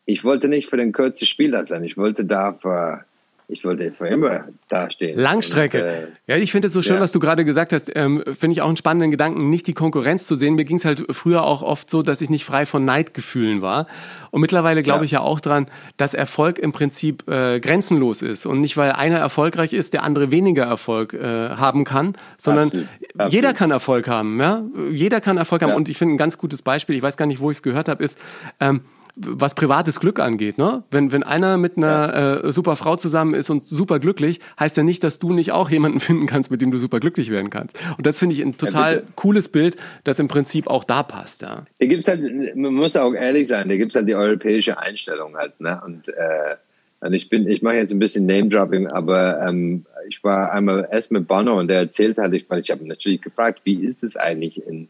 [0.06, 1.84] ich wollte nicht für den kürzesten Spieler sein.
[1.84, 3.04] Ich wollte da für
[3.52, 5.20] ich wollte für immer dastehen.
[5.20, 5.82] Langstrecke.
[5.82, 7.02] Und, äh, ja, ich finde es so schön, ja.
[7.02, 7.92] was du gerade gesagt hast.
[7.94, 10.56] Ähm, finde ich auch einen spannenden Gedanken, nicht die Konkurrenz zu sehen.
[10.56, 13.88] Mir ging es halt früher auch oft so, dass ich nicht frei von Neidgefühlen war.
[14.32, 15.06] Und mittlerweile glaube ja.
[15.06, 18.46] ich ja auch dran, dass Erfolg im Prinzip äh, grenzenlos ist.
[18.46, 22.88] Und nicht, weil einer erfolgreich ist, der andere weniger Erfolg äh, haben kann, sondern Absolut.
[23.16, 23.34] Absolut.
[23.34, 24.40] jeder kann Erfolg haben.
[24.40, 24.64] Ja?
[24.92, 25.74] Jeder kann Erfolg haben.
[25.74, 27.90] Und ich finde ein ganz gutes Beispiel, ich weiß gar nicht, wo ich es gehört
[27.90, 28.18] habe, ist,
[28.62, 28.82] ähm,
[29.16, 30.58] was privates Glück angeht.
[30.58, 30.84] Ne?
[30.92, 34.84] Wenn, wenn einer mit einer äh, super Frau zusammen ist und super glücklich, heißt ja
[34.84, 37.78] nicht, dass du nicht auch jemanden finden kannst, mit dem du super glücklich werden kannst.
[37.98, 41.42] Und das finde ich ein total ja, cooles Bild, das im Prinzip auch da passt.
[41.42, 41.66] Ja.
[41.80, 42.22] Da gibt's halt,
[42.56, 45.60] man muss auch ehrlich sein, da gibt es halt die europäische Einstellung halt.
[45.60, 45.82] Ne?
[45.86, 46.56] Und, äh,
[47.02, 51.12] und ich bin, ich mache jetzt ein bisschen Name-Dropping, aber ähm, ich war einmal erst
[51.12, 54.66] mit Bono und der erzählt halt, ich, ich habe natürlich gefragt, wie ist es eigentlich
[54.66, 54.88] in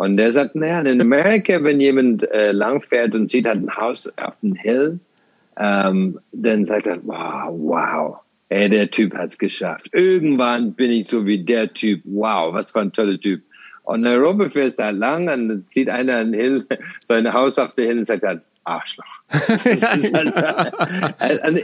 [0.00, 4.10] und der sagt, naja, in Amerika, wenn jemand äh, langfährt und sieht halt ein Haus
[4.16, 4.98] auf dem Hill,
[5.58, 8.16] ähm, dann sagt er, wow, wow,
[8.48, 9.90] ey, der Typ hat's geschafft.
[9.92, 12.00] Irgendwann bin ich so wie der Typ.
[12.04, 13.42] Wow, was für ein toller Typ.
[13.82, 16.66] Und in Europa fährst da lang und dann sieht einer ein Hill,
[17.04, 19.04] sein Haus auf der Hill und sagt halt, Arschloch.
[19.28, 21.58] halt, also,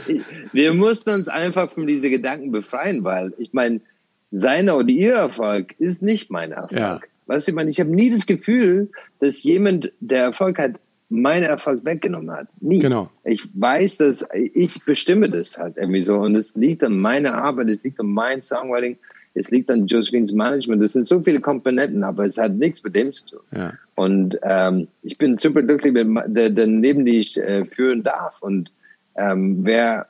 [0.51, 3.81] wir mussten uns einfach von diesen Gedanken befreien, weil ich meine,
[4.29, 6.79] seiner oder ihr Erfolg ist nicht mein Erfolg.
[6.79, 6.99] Ja.
[7.27, 10.73] Weißt du, ich meine, ich habe nie das Gefühl, dass jemand, der Erfolg hat,
[11.09, 12.47] meinen Erfolg weggenommen hat.
[12.59, 12.79] Nie.
[12.79, 13.09] Genau.
[13.23, 16.19] Ich weiß, dass ich bestimme das halt irgendwie so.
[16.19, 18.97] Und es liegt an meiner Arbeit, es liegt an meinem Songwriting,
[19.33, 20.81] es liegt an Josephines Management.
[20.81, 23.39] Das sind so viele Komponenten, aber es hat nichts mit dem zu tun.
[23.55, 23.73] Ja.
[23.95, 28.41] Und ähm, ich bin super glücklich mit der Leben, die ich äh, führen darf.
[28.41, 28.71] Und
[29.15, 30.07] ähm, wer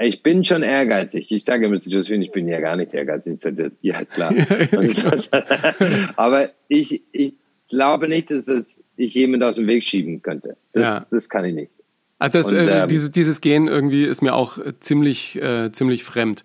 [0.00, 1.30] ich bin schon ehrgeizig.
[1.32, 3.40] Ich sage immer zu Josephine, ich bin ja gar nicht ehrgeizig.
[3.80, 4.32] Ja, klar.
[6.16, 7.34] Aber ich, ich
[7.68, 10.56] glaube nicht, dass das ich jemand aus dem Weg schieben könnte.
[10.72, 11.06] Das, ja.
[11.10, 11.70] das kann ich nicht.
[12.18, 16.04] Also das, Und, äh, ähm, diese, dieses Gen irgendwie ist mir auch ziemlich, äh, ziemlich
[16.04, 16.44] fremd.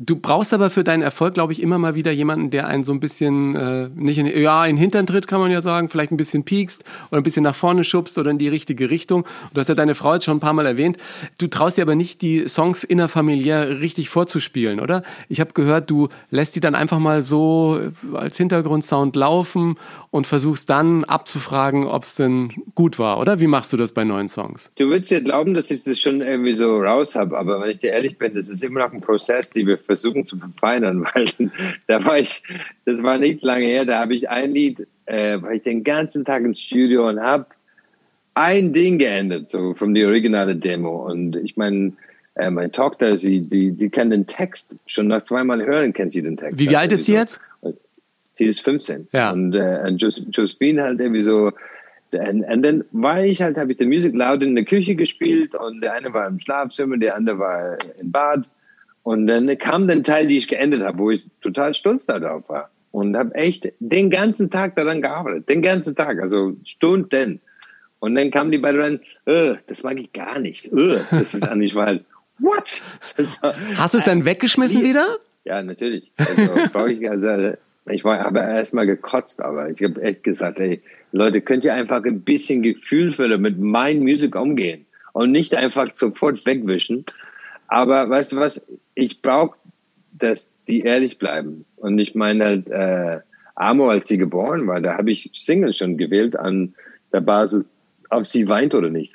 [0.00, 2.92] Du brauchst aber für deinen Erfolg, glaube ich, immer mal wieder jemanden, der einen so
[2.92, 6.12] ein bisschen, äh, nicht in, ja, in den Hintern tritt, kann man ja sagen, vielleicht
[6.12, 9.24] ein bisschen piekst oder ein bisschen nach vorne schubst oder in die richtige Richtung.
[9.52, 10.98] Du hast ja deine Frau jetzt schon ein paar Mal erwähnt.
[11.38, 15.02] Du traust dir aber nicht, die Songs innerfamiliär richtig vorzuspielen, oder?
[15.28, 17.80] Ich habe gehört, du lässt die dann einfach mal so
[18.14, 19.74] als Hintergrundsound laufen
[20.10, 23.40] und versuchst dann abzufragen, ob es denn gut war, oder?
[23.40, 24.70] Wie machst du das bei neuen Songs?
[24.78, 27.78] Du würdest ja glauben, dass ich das schon irgendwie so raus habe, aber wenn ich
[27.78, 31.26] dir ehrlich bin, das ist immer noch ein Prozess, den wir versuchen zu verfeinern, weil
[31.88, 32.44] da war ich,
[32.84, 36.24] das war nicht lange her, da habe ich ein Lied, äh, war ich den ganzen
[36.24, 37.46] Tag im Studio und habe
[38.34, 41.10] ein Ding geändert, so von der originale Demo.
[41.10, 41.94] Und ich meine,
[42.36, 46.22] äh, meine Tochter, sie, die, sie kennt den Text, schon nach zweimal hören kennt sie
[46.22, 46.58] den Text.
[46.58, 47.40] Wie, wie alt ist sie jetzt?
[48.34, 49.08] Sie ist 15.
[49.12, 49.32] Ja.
[49.32, 51.50] Und, äh, und Josephine halt irgendwie so,
[52.12, 55.54] und, und dann war ich halt, habe ich die Musik laut in der Küche gespielt
[55.54, 58.48] und der eine war im Schlafzimmer, der andere war im Bad.
[59.08, 62.68] Und dann kam der Teil, die ich geendet habe, wo ich total stolz darauf war.
[62.90, 65.48] Und habe echt den ganzen Tag daran gearbeitet.
[65.48, 67.40] Den ganzen Tag, also Stunden.
[68.00, 70.70] Und dann kamen die beiden rein, äh, das mag ich gar nicht.
[70.74, 72.04] Äh, das ist eigentlich mal,
[72.38, 72.82] what?
[73.76, 75.16] Hast du es dann weggeschmissen wieder?
[75.46, 76.12] Ja, natürlich.
[76.18, 77.56] Also, ich, also,
[77.86, 80.82] ich war aber erstmal gekotzt, aber ich habe echt gesagt, ey,
[81.12, 84.84] Leute, könnt ihr einfach ein bisschen gefühlvoller mit meinem Musik umgehen
[85.14, 87.06] und nicht einfach sofort wegwischen.
[87.68, 88.66] Aber weißt du was?
[88.94, 89.56] Ich brauche,
[90.12, 91.64] dass die ehrlich bleiben.
[91.76, 93.20] Und ich meine halt, äh,
[93.54, 96.74] Amo, als sie geboren war, da habe ich Single schon gewählt an
[97.12, 97.64] der Basis,
[98.10, 99.14] ob sie weint oder nicht.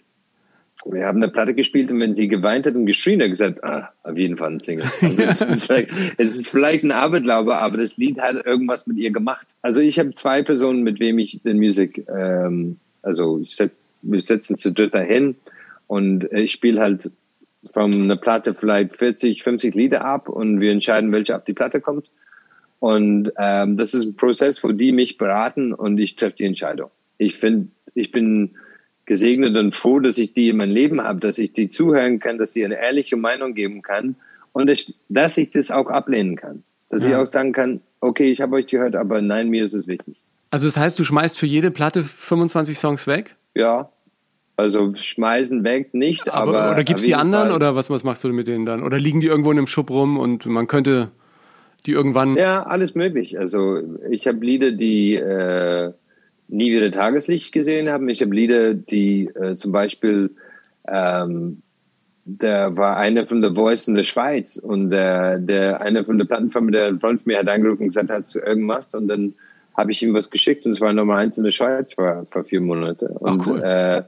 [0.86, 3.94] Wir haben eine Platte gespielt und wenn sie geweint hat und geschrien hat, gesagt, ah,
[4.04, 4.86] auf jeden Fall ein Single.
[5.02, 5.72] Also es, ist
[6.18, 9.48] es, ist vielleicht ein Aberglaube, aber das Lied hat irgendwas mit ihr gemacht.
[9.62, 14.20] Also ich habe zwei Personen, mit wem ich den Musik, ähm, also ich setz, wir
[14.20, 15.36] setzen zu dritt dahin
[15.88, 17.10] und ich spiele halt
[17.72, 21.82] von einer Platte vielleicht 40, 50 Lieder ab und wir entscheiden, welche auf die Platte
[21.82, 22.10] kommt.
[22.80, 26.90] Und ähm, das ist ein Prozess, wo die mich beraten und ich treffe die Entscheidung.
[27.18, 28.56] Ich finde, ich bin
[29.06, 32.38] gesegnet und froh, dass ich die in meinem Leben habe, dass ich die zuhören kann,
[32.38, 34.16] dass die eine ehrliche Meinung geben kann
[34.52, 36.64] und ich, dass ich das auch ablehnen kann.
[36.90, 37.10] Dass ja.
[37.10, 40.18] ich auch sagen kann, okay, ich habe euch gehört, aber nein, mir ist es wichtig.
[40.52, 43.36] Also das heißt, du schmeißt für jede Platte 25 Songs weg?
[43.56, 43.92] Ja,
[44.56, 46.62] also schmeißen weg nicht, aber.
[46.62, 47.56] aber oder gibt's die anderen Fall.
[47.56, 48.84] oder was, was machst du mit denen dann?
[48.84, 51.12] Oder liegen die irgendwo in einem Schub rum und man könnte
[51.86, 52.36] die irgendwann.
[52.38, 53.40] Ja, alles möglich.
[53.40, 55.92] Also ich habe Lieder, die äh,
[56.48, 58.08] nie wieder Tageslicht gesehen haben.
[58.10, 60.36] Ich habe Lieder, die äh, zum Beispiel
[60.88, 61.62] ähm,
[62.26, 66.26] der war einer von The Voice in der Schweiz und der, der einer von der
[66.26, 69.34] Plattenfirma, der ein Freund von mir hat angerufen und gesagt hat zu irgendwas und dann
[69.76, 72.44] habe ich ihm was geschickt und es war Nummer eins in der Schweiz vor, vor
[72.44, 73.08] vier Monaten.
[73.08, 73.62] Und, Ach cool.
[73.62, 74.04] Äh,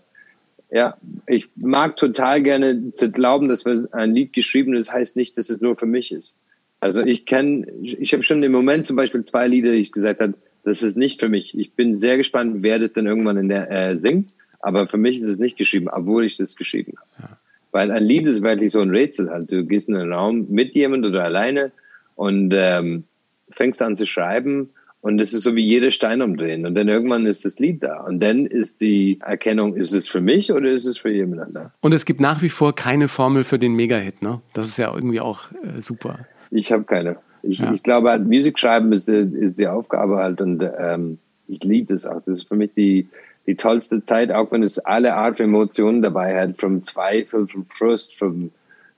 [0.72, 0.98] ja,
[1.28, 5.50] ich mag total gerne zu glauben, dass wir ein Lied geschrieben, das heißt nicht, dass
[5.50, 6.38] es nur für mich ist.
[6.80, 10.22] Also ich kenne, ich habe schon im Moment zum Beispiel zwei Lieder, die ich gesagt
[10.22, 11.58] habe, das ist nicht für mich.
[11.58, 15.20] Ich bin sehr gespannt, wer das dann irgendwann in der äh, singt, aber für mich
[15.20, 17.10] ist es nicht geschrieben, obwohl ich das geschrieben habe.
[17.20, 17.38] Ja.
[17.72, 19.52] Weil ein Lied ist wirklich so ein Rätsel halt.
[19.52, 21.72] Du gehst in einen Raum mit jemand oder alleine
[22.16, 23.04] und ähm,
[23.50, 24.70] fängst an zu schreiben
[25.06, 26.66] und es ist so wie jeder Stein umdrehen.
[26.66, 28.02] Und dann irgendwann ist das Lied da.
[28.02, 31.70] Und dann ist die Erkennung, ist es für mich oder ist es für jemand anderen?
[31.82, 34.42] Und es gibt nach wie vor keine Formel für den Mega-Hit, ne?
[34.54, 36.26] Das ist ja irgendwie auch äh, super.
[36.50, 37.18] Ich habe keine.
[37.44, 37.72] Ich, ja.
[37.72, 42.08] ich glaube, halt, Musik schreiben ist, ist die Aufgabe halt und ähm, ich liebe das
[42.08, 42.24] auch.
[42.26, 43.08] Das ist für mich die,
[43.46, 47.68] die tollste Zeit, auch wenn es alle Art von Emotionen dabei hat, vom Zweifel, vom
[47.68, 48.50] Frust, vom,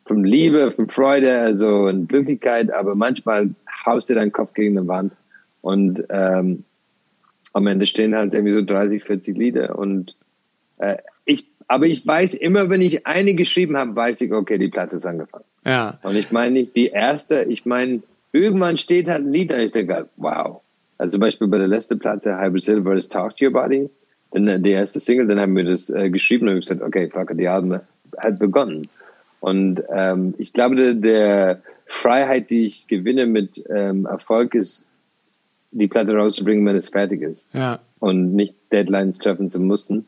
[0.05, 3.49] vom Liebe, vom Freude, also und Glücklichkeit, aber manchmal
[3.85, 5.11] haust du deinen Kopf gegen eine Wand
[5.61, 6.63] und ähm,
[7.53, 9.77] am Ende stehen halt irgendwie so 30, 40 Lieder.
[9.77, 10.15] Und
[10.77, 14.69] äh, ich, aber ich weiß immer, wenn ich eine geschrieben habe, weiß ich, okay, die
[14.69, 15.45] Platte ist angefangen.
[15.65, 15.99] Ja.
[16.03, 18.01] Und ich meine nicht die erste, ich meine,
[18.31, 20.61] irgendwann steht halt ein Lied und ich denke, wow.
[20.97, 23.89] Also zum Beispiel bei der letzten Platte, Hybrid Silver is Talk to Your Body,
[24.31, 27.09] dann äh, die erste Single, dann haben wir das äh, geschrieben und ich gesagt, okay,
[27.09, 27.79] fuck, die Alben
[28.17, 28.87] hat begonnen.
[29.39, 34.86] Und ähm, ich glaube, der, der Freiheit, die ich gewinne mit ähm, Erfolg, ist
[35.71, 37.47] die Platte rauszubringen, wenn es fertig ist.
[37.53, 37.79] Ja.
[37.99, 40.05] Und nicht Deadlines treffen zu müssen.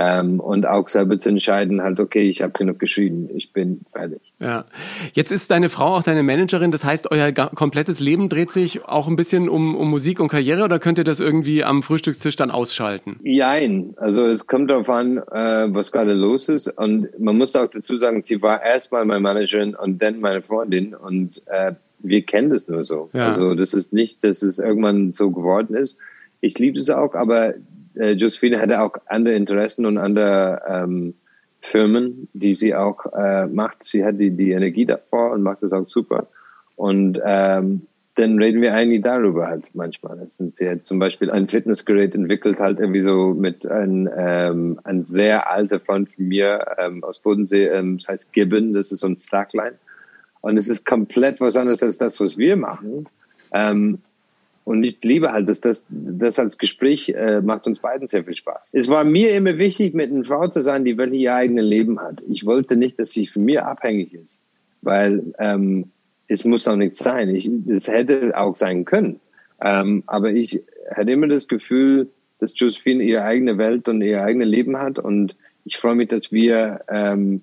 [0.00, 4.20] Ähm, und auch selber zu entscheiden, halt, okay, ich habe genug geschrieben, ich bin fertig.
[4.38, 4.66] Ja.
[5.12, 9.08] Jetzt ist deine Frau auch deine Managerin, das heißt, euer komplettes Leben dreht sich auch
[9.08, 12.52] ein bisschen um, um Musik und Karriere oder könnt ihr das irgendwie am Frühstückstisch dann
[12.52, 13.18] ausschalten?
[13.24, 13.94] Jein.
[13.96, 16.68] Also es kommt darauf an, äh, was gerade los ist.
[16.68, 20.94] Und man muss auch dazu sagen, sie war erstmal meine Managerin und dann meine Freundin
[20.94, 23.10] und äh, wir kennen das nur so.
[23.12, 23.28] Ja.
[23.28, 25.98] Also das ist nicht, dass es irgendwann so geworden ist.
[26.40, 27.54] Ich liebe es auch, aber
[27.94, 31.14] äh, Josephine hatte auch andere Interessen und andere ähm,
[31.60, 33.84] Firmen, die sie auch äh, macht.
[33.84, 36.28] Sie hat die, die Energie davor und macht das auch super.
[36.76, 37.82] Und ähm,
[38.14, 40.26] dann reden wir eigentlich darüber halt manchmal.
[40.54, 45.50] Sie hat zum Beispiel ein Fitnessgerät entwickelt, halt irgendwie so mit einem ähm, ein sehr
[45.50, 49.18] alter Freund von mir ähm, aus Bodensee, ähm, das heißt Gibbon, das ist so ein
[49.18, 49.74] Slackline.
[50.40, 53.08] Und es ist komplett was anderes als das, was wir machen.
[53.52, 53.98] Ähm,
[54.64, 58.34] und ich liebe halt, dass das, das als Gespräch äh, macht uns beiden sehr viel
[58.34, 58.74] Spaß.
[58.74, 61.98] Es war mir immer wichtig, mit einer Frau zu sein, die wirklich ihr eigenes Leben
[62.00, 62.22] hat.
[62.28, 64.40] Ich wollte nicht, dass sie von mir abhängig ist,
[64.82, 65.90] weil ähm,
[66.26, 67.34] es muss auch nicht sein.
[67.34, 69.20] Ich, es hätte auch sein können.
[69.62, 70.62] Ähm, aber ich
[70.94, 72.08] hatte immer das Gefühl,
[72.38, 74.98] dass Josephine ihre eigene Welt und ihr eigenes Leben hat.
[74.98, 75.34] Und
[75.64, 77.40] ich freue mich, dass wir ähm,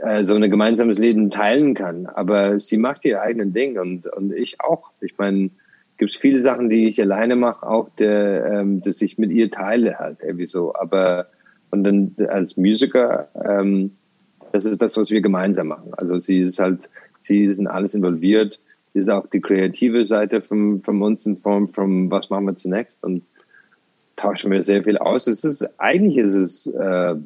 [0.00, 2.06] äh, so ein gemeinsames Leben teilen kann.
[2.06, 4.92] Aber sie macht ihr eigenen Ding und, und ich auch.
[5.00, 5.50] Ich meine,
[5.98, 9.50] gibt es viele Sachen, die ich alleine mache, auch der, ähm, dass ich mit ihr
[9.50, 10.74] teile halt irgendwie so.
[10.74, 11.28] Aber
[11.70, 13.96] und dann als Musiker, ähm,
[14.52, 15.92] das ist das, was wir gemeinsam machen.
[15.96, 16.88] Also sie ist halt,
[17.20, 18.60] sie ist in alles involviert.
[18.92, 22.54] Sie ist auch die kreative Seite von, von uns in Form von was machen wir
[22.54, 23.24] zunächst und
[24.14, 25.26] tauschen wir sehr viel aus.
[25.26, 27.16] Es ist eigentlich ist es äh,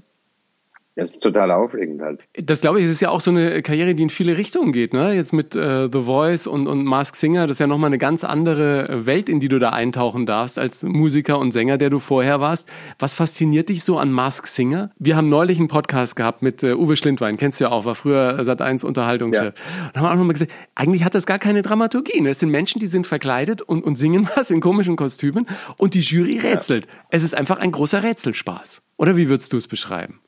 [0.98, 2.18] das ist total aufregend halt.
[2.34, 4.92] Das glaube ich, es ist ja auch so eine Karriere, die in viele Richtungen geht.
[4.92, 5.12] Ne?
[5.12, 8.24] Jetzt mit äh, The Voice und, und Mask Singer, das ist ja nochmal eine ganz
[8.24, 12.40] andere Welt, in die du da eintauchen darfst als Musiker und Sänger, der du vorher
[12.40, 12.68] warst.
[12.98, 14.90] Was fasziniert dich so an Mask Singer?
[14.98, 17.94] Wir haben neulich einen Podcast gehabt mit äh, Uwe Schlindwein, kennst du ja auch, war
[17.94, 19.54] früher Sat1 Unterhaltungschef.
[19.54, 19.86] Ja.
[19.94, 22.20] Und haben auch nochmal gesagt, eigentlich hat das gar keine Dramaturgie.
[22.20, 22.30] Ne?
[22.30, 25.46] Es sind Menschen, die sind verkleidet und, und singen was in komischen Kostümen
[25.76, 26.86] und die Jury rätselt.
[26.86, 26.92] Ja.
[27.10, 28.82] Es ist einfach ein großer Rätselspaß.
[28.96, 30.20] Oder wie würdest du es beschreiben?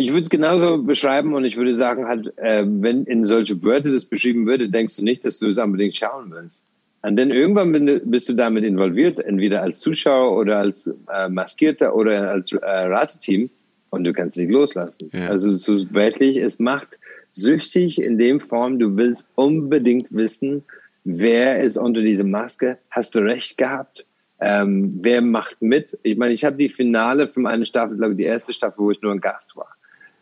[0.00, 3.92] Ich würde es genauso beschreiben und ich würde sagen, halt, äh, wenn in solche Wörter
[3.92, 6.64] das beschrieben würde, denkst du nicht, dass du es unbedingt schauen willst.
[7.02, 12.30] Und dann irgendwann bist du damit involviert, entweder als Zuschauer oder als äh, Maskierter oder
[12.30, 13.50] als äh, Rateteam
[13.90, 15.10] und du kannst nicht loslassen.
[15.12, 15.28] Ja.
[15.28, 16.98] Also so wirklich, es macht
[17.32, 20.62] süchtig in dem Form, du willst unbedingt wissen,
[21.04, 24.06] wer ist unter dieser Maske, hast du recht gehabt,
[24.40, 25.98] ähm, wer macht mit?
[26.02, 28.90] Ich meine, ich habe die Finale von einer Staffel, glaube ich, die erste Staffel, wo
[28.90, 29.68] ich nur ein Gast war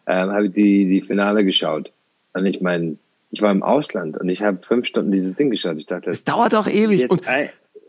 [0.09, 1.92] ähm, habe ich die, die Finale geschaut.
[2.32, 2.96] Und ich meine,
[3.30, 5.76] ich war im Ausland und ich habe fünf Stunden dieses Ding geschaut.
[5.76, 7.11] Ich dachte, es dauert auch ewig.
[7.11, 7.22] Und,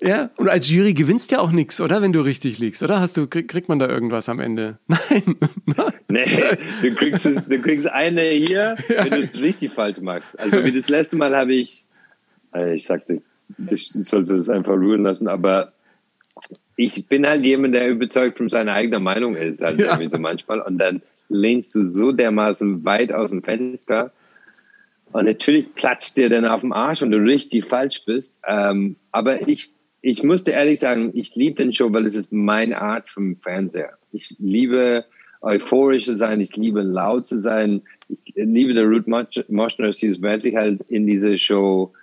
[0.01, 2.01] ja, und als Jury gewinnst ja auch nichts, oder?
[2.01, 2.99] Wenn du richtig liegst, oder?
[2.99, 4.79] Hast du, kriegt man da irgendwas am Ende?
[4.87, 5.35] Nein.
[6.09, 9.05] nee, du kriegst, es, du kriegst eine hier, ja.
[9.05, 10.37] wenn du es richtig falsch machst.
[10.39, 11.85] Also wie das letzte Mal habe ich,
[12.53, 13.21] äh, ich sag's dir,
[13.69, 15.29] ich sollte das einfach ruhen lassen.
[15.29, 15.71] Aber
[16.75, 19.99] ich bin halt jemand, der überzeugt von seiner eigenen Meinung ist, halt ja.
[20.07, 20.61] so manchmal.
[20.61, 24.11] Und dann lehnst du so dermaßen weit aus dem Fenster.
[25.11, 28.35] Und natürlich platscht dir dann auf dem Arsch und du richtig falsch bist.
[28.47, 29.71] Ähm, aber ich,
[30.01, 33.97] ich musste ehrlich sagen, ich liebe den Show, weil es ist meine Art vom Fernseher.
[34.11, 35.05] Ich liebe
[35.41, 37.81] euphorisch zu sein, ich liebe laut zu sein.
[38.07, 41.93] Ich liebe der Ruth Moschner, ist wirklich halt in diese Show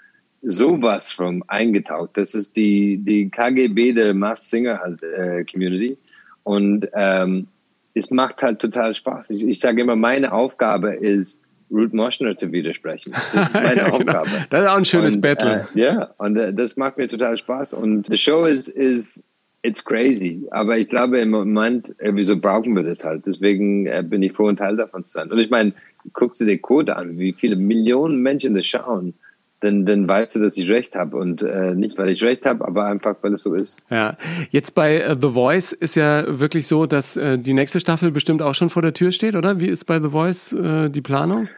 [0.43, 2.11] sowas von eingetaucht.
[2.15, 5.99] Das ist die, die KGB der Mass Singer halt äh, Community.
[6.45, 7.49] Und ähm,
[7.97, 9.31] es macht halt total Spaß.
[9.31, 11.41] Ich, ich sage immer, meine Aufgabe ist,
[11.71, 13.13] Ruth Moschner zu widersprechen.
[13.35, 14.21] Das ist meine ja, genau.
[14.21, 14.47] Aufgabe.
[14.51, 15.67] Das ist auch ein schönes und, Battle.
[15.75, 17.73] Äh, ja, und äh, das macht mir total Spaß.
[17.73, 19.27] Und the show is, is
[19.63, 20.47] it's crazy.
[20.51, 23.27] Aber ich glaube, im Moment, äh, wieso brauchen wir das halt?
[23.27, 25.33] Deswegen äh, bin ich froh, ein Teil davon zu sein.
[25.33, 25.73] Und ich meine,
[26.13, 29.15] guckst du dir Code an, wie viele Millionen Menschen das schauen
[29.61, 31.17] dann, dann weißt du, dass ich recht habe.
[31.17, 33.81] Und äh, nicht, weil ich recht habe, aber einfach, weil es so ist.
[33.91, 34.17] Ja,
[34.51, 38.43] jetzt bei äh, The Voice ist ja wirklich so, dass äh, die nächste Staffel bestimmt
[38.43, 39.61] auch schon vor der Tür steht, oder?
[39.61, 41.49] Wie ist bei The Voice äh, die Planung?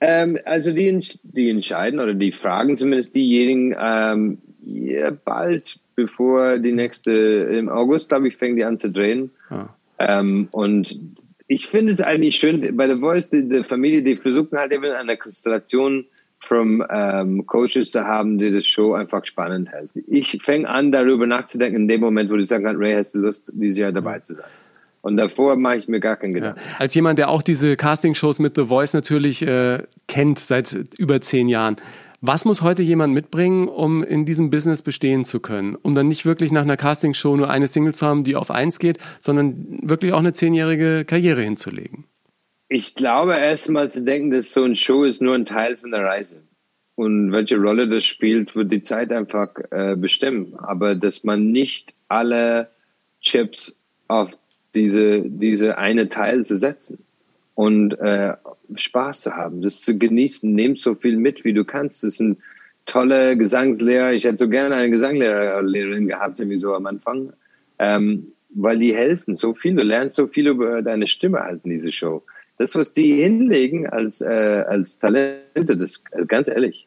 [0.00, 6.72] Ähm, also die, die entscheiden oder die fragen zumindest diejenigen ähm, ja, bald, bevor die
[6.72, 9.30] nächste, im August, glaube ich, fängt die an zu drehen.
[9.50, 9.68] Ah.
[9.98, 10.98] Ähm, und
[11.46, 14.84] ich finde es eigentlich schön, bei The Voice, die, die Familie, die versuchen halt eben
[14.84, 16.06] eine Konstellation
[16.42, 19.90] from ähm, Coaches zu haben, die das Show einfach spannend hält.
[20.08, 23.20] Ich fange an, darüber nachzudenken in dem Moment, wo du sagen kannst, Ray, hast du
[23.20, 24.44] Lust, dieses Jahr dabei zu sein?
[25.02, 26.60] Und davor mache ich mir gar keinen Gedanken.
[26.60, 26.76] Ja.
[26.78, 31.48] Als jemand, der auch diese Castingshows mit The Voice natürlich äh, kennt seit über zehn
[31.48, 31.76] Jahren,
[32.20, 35.76] was muss heute jemand mitbringen, um in diesem Business bestehen zu können?
[35.76, 38.78] Um dann nicht wirklich nach einer Castingshow nur eine Single zu haben, die auf eins
[38.78, 42.04] geht, sondern wirklich auch eine zehnjährige Karriere hinzulegen?
[42.74, 45.90] Ich glaube erst mal zu denken, dass so ein Show ist nur ein Teil von
[45.90, 46.40] der Reise.
[46.94, 50.54] Und welche Rolle das spielt, wird die Zeit einfach äh, bestimmen.
[50.56, 52.70] Aber dass man nicht alle
[53.20, 53.76] Chips
[54.08, 54.30] auf
[54.74, 57.04] diese, diese eine Teil zu setzen
[57.56, 58.36] und äh,
[58.74, 62.02] Spaß zu haben, das zu genießen, nehmt so viel mit, wie du kannst.
[62.02, 62.38] Das sind
[62.86, 64.14] tolle Gesangslehrer.
[64.14, 67.34] Ich hätte so gerne eine Gesangslehrerin gehabt, irgendwie so am Anfang,
[67.78, 69.74] ähm, weil die helfen so viel.
[69.74, 72.22] Du lernst so viel über deine Stimme halt in diese Show
[72.62, 76.86] das, was die hinlegen als, äh, als Talente, das ganz ehrlich,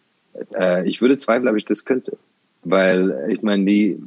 [0.57, 2.17] äh, ich würde zweifeln, ob ich das könnte.
[2.63, 3.99] Weil ich meine, die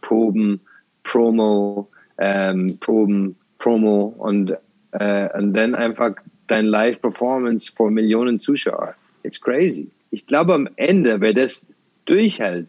[0.00, 0.60] Proben,
[1.04, 4.56] Promo, ähm, Proben, Promo und,
[4.92, 6.14] äh, und dann einfach
[6.46, 8.94] dein Live-Performance vor Millionen Zuschauer.
[9.22, 9.90] It's crazy.
[10.10, 11.66] Ich glaube, am Ende, wer das
[12.06, 12.68] durchhält,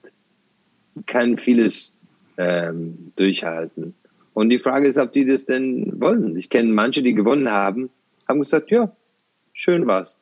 [1.05, 1.93] kann vieles
[2.37, 3.93] ähm, durchhalten.
[4.33, 6.35] Und die Frage ist, ob die das denn wollen.
[6.35, 7.89] Ich kenne manche, die gewonnen haben,
[8.27, 8.91] haben gesagt, ja,
[9.53, 10.17] schön war's.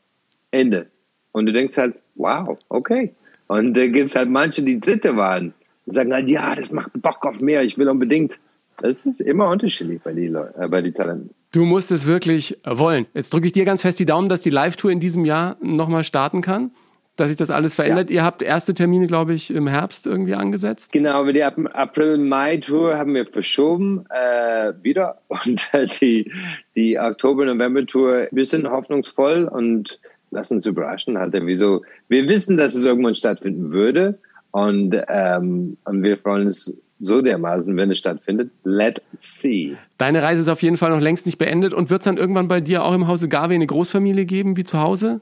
[0.51, 0.87] Ende.
[1.31, 3.13] Und du denkst halt, wow, okay.
[3.47, 5.53] Und da gibt es halt manche, die Dritte waren
[5.85, 8.39] und sagen halt, ja, das macht Bock auf mehr, ich will unbedingt.
[8.77, 11.29] Das ist immer unterschiedlich bei den äh, Talenten.
[11.51, 13.05] Du musst es wirklich wollen.
[13.13, 16.03] Jetzt drücke ich dir ganz fest die Daumen, dass die Live-Tour in diesem Jahr nochmal
[16.03, 16.71] starten kann
[17.15, 18.09] dass sich das alles verändert.
[18.09, 18.15] Ja.
[18.15, 20.91] Ihr habt erste Termine, glaube ich, im Herbst irgendwie angesetzt.
[20.91, 26.31] Genau, aber die April-Mai-Tour haben wir verschoben äh, wieder und äh, die,
[26.75, 29.99] die Oktober-November-Tour, wir sind hoffnungsvoll und
[30.31, 31.17] lassen uns überraschen.
[31.17, 31.83] Halt, wieso?
[32.07, 34.17] Wir wissen, dass es irgendwann stattfinden würde
[34.51, 38.51] und, ähm, und wir freuen uns so dermaßen, wenn es stattfindet.
[38.63, 39.75] Let's see.
[39.97, 42.47] Deine Reise ist auf jeden Fall noch längst nicht beendet und wird es dann irgendwann
[42.47, 45.19] bei dir auch im Hause Garvey eine Großfamilie geben wie zu Hause?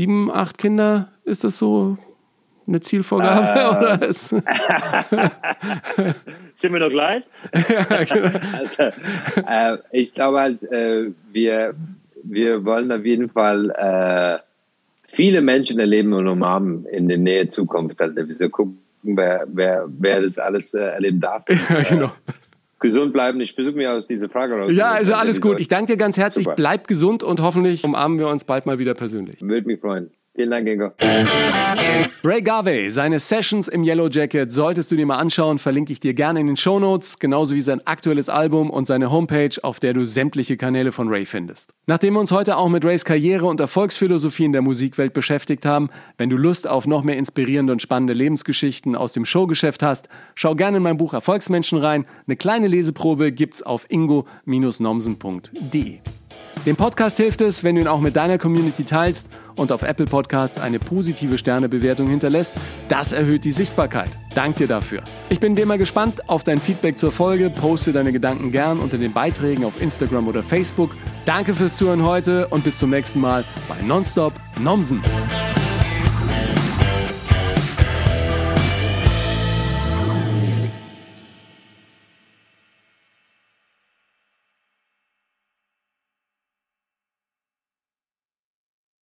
[0.00, 1.98] Sieben, acht Kinder, ist das so
[2.66, 3.60] eine Zielvorgabe?
[3.60, 4.30] Uh, oder ist
[6.54, 7.22] Sind wir noch gleich?
[7.68, 8.40] ja, genau.
[8.56, 8.84] also,
[9.46, 11.74] äh, ich glaube halt, äh, wir,
[12.22, 14.38] wir wollen auf jeden Fall äh,
[15.06, 18.00] viele Menschen erleben und umarmen in der Nähe Zukunft.
[18.00, 21.44] Also wir gucken, wer, wer, wer das alles äh, erleben darf.
[21.46, 22.10] Ja, genau
[22.80, 23.40] gesund bleiben.
[23.40, 24.72] Ich versuche mir aus dieser Frage raus.
[24.74, 25.60] Ja, also alles gut.
[25.60, 26.44] Ich danke dir ganz herzlich.
[26.44, 26.56] Super.
[26.56, 29.40] Bleib gesund und hoffentlich umarmen wir uns bald mal wieder persönlich.
[29.40, 30.10] Würde mich freuen.
[30.40, 30.90] Vielen Dank, Ingo.
[32.24, 36.14] Ray Garvey, seine Sessions im Yellow Jacket solltest du dir mal anschauen, verlinke ich dir
[36.14, 39.92] gerne in den Show Notes, genauso wie sein aktuelles Album und seine Homepage, auf der
[39.92, 41.74] du sämtliche Kanäle von Ray findest.
[41.86, 45.90] Nachdem wir uns heute auch mit Rays Karriere und Erfolgsphilosophie in der Musikwelt beschäftigt haben,
[46.16, 50.54] wenn du Lust auf noch mehr inspirierende und spannende Lebensgeschichten aus dem Showgeschäft hast, schau
[50.54, 52.06] gerne in mein Buch Erfolgsmenschen rein.
[52.26, 55.98] Eine kleine Leseprobe gibt's auf ingo-nomsen.de.
[56.66, 60.04] Dem Podcast hilft es, wenn du ihn auch mit deiner Community teilst und auf Apple
[60.04, 62.52] Podcasts eine positive Sternebewertung hinterlässt.
[62.88, 64.10] Das erhöht die Sichtbarkeit.
[64.34, 65.02] Dank dir dafür.
[65.30, 67.48] Ich bin wie immer gespannt auf dein Feedback zur Folge.
[67.48, 70.96] Poste deine Gedanken gern unter den Beiträgen auf Instagram oder Facebook.
[71.24, 75.02] Danke fürs Zuhören heute und bis zum nächsten Mal bei Nonstop Nomsen.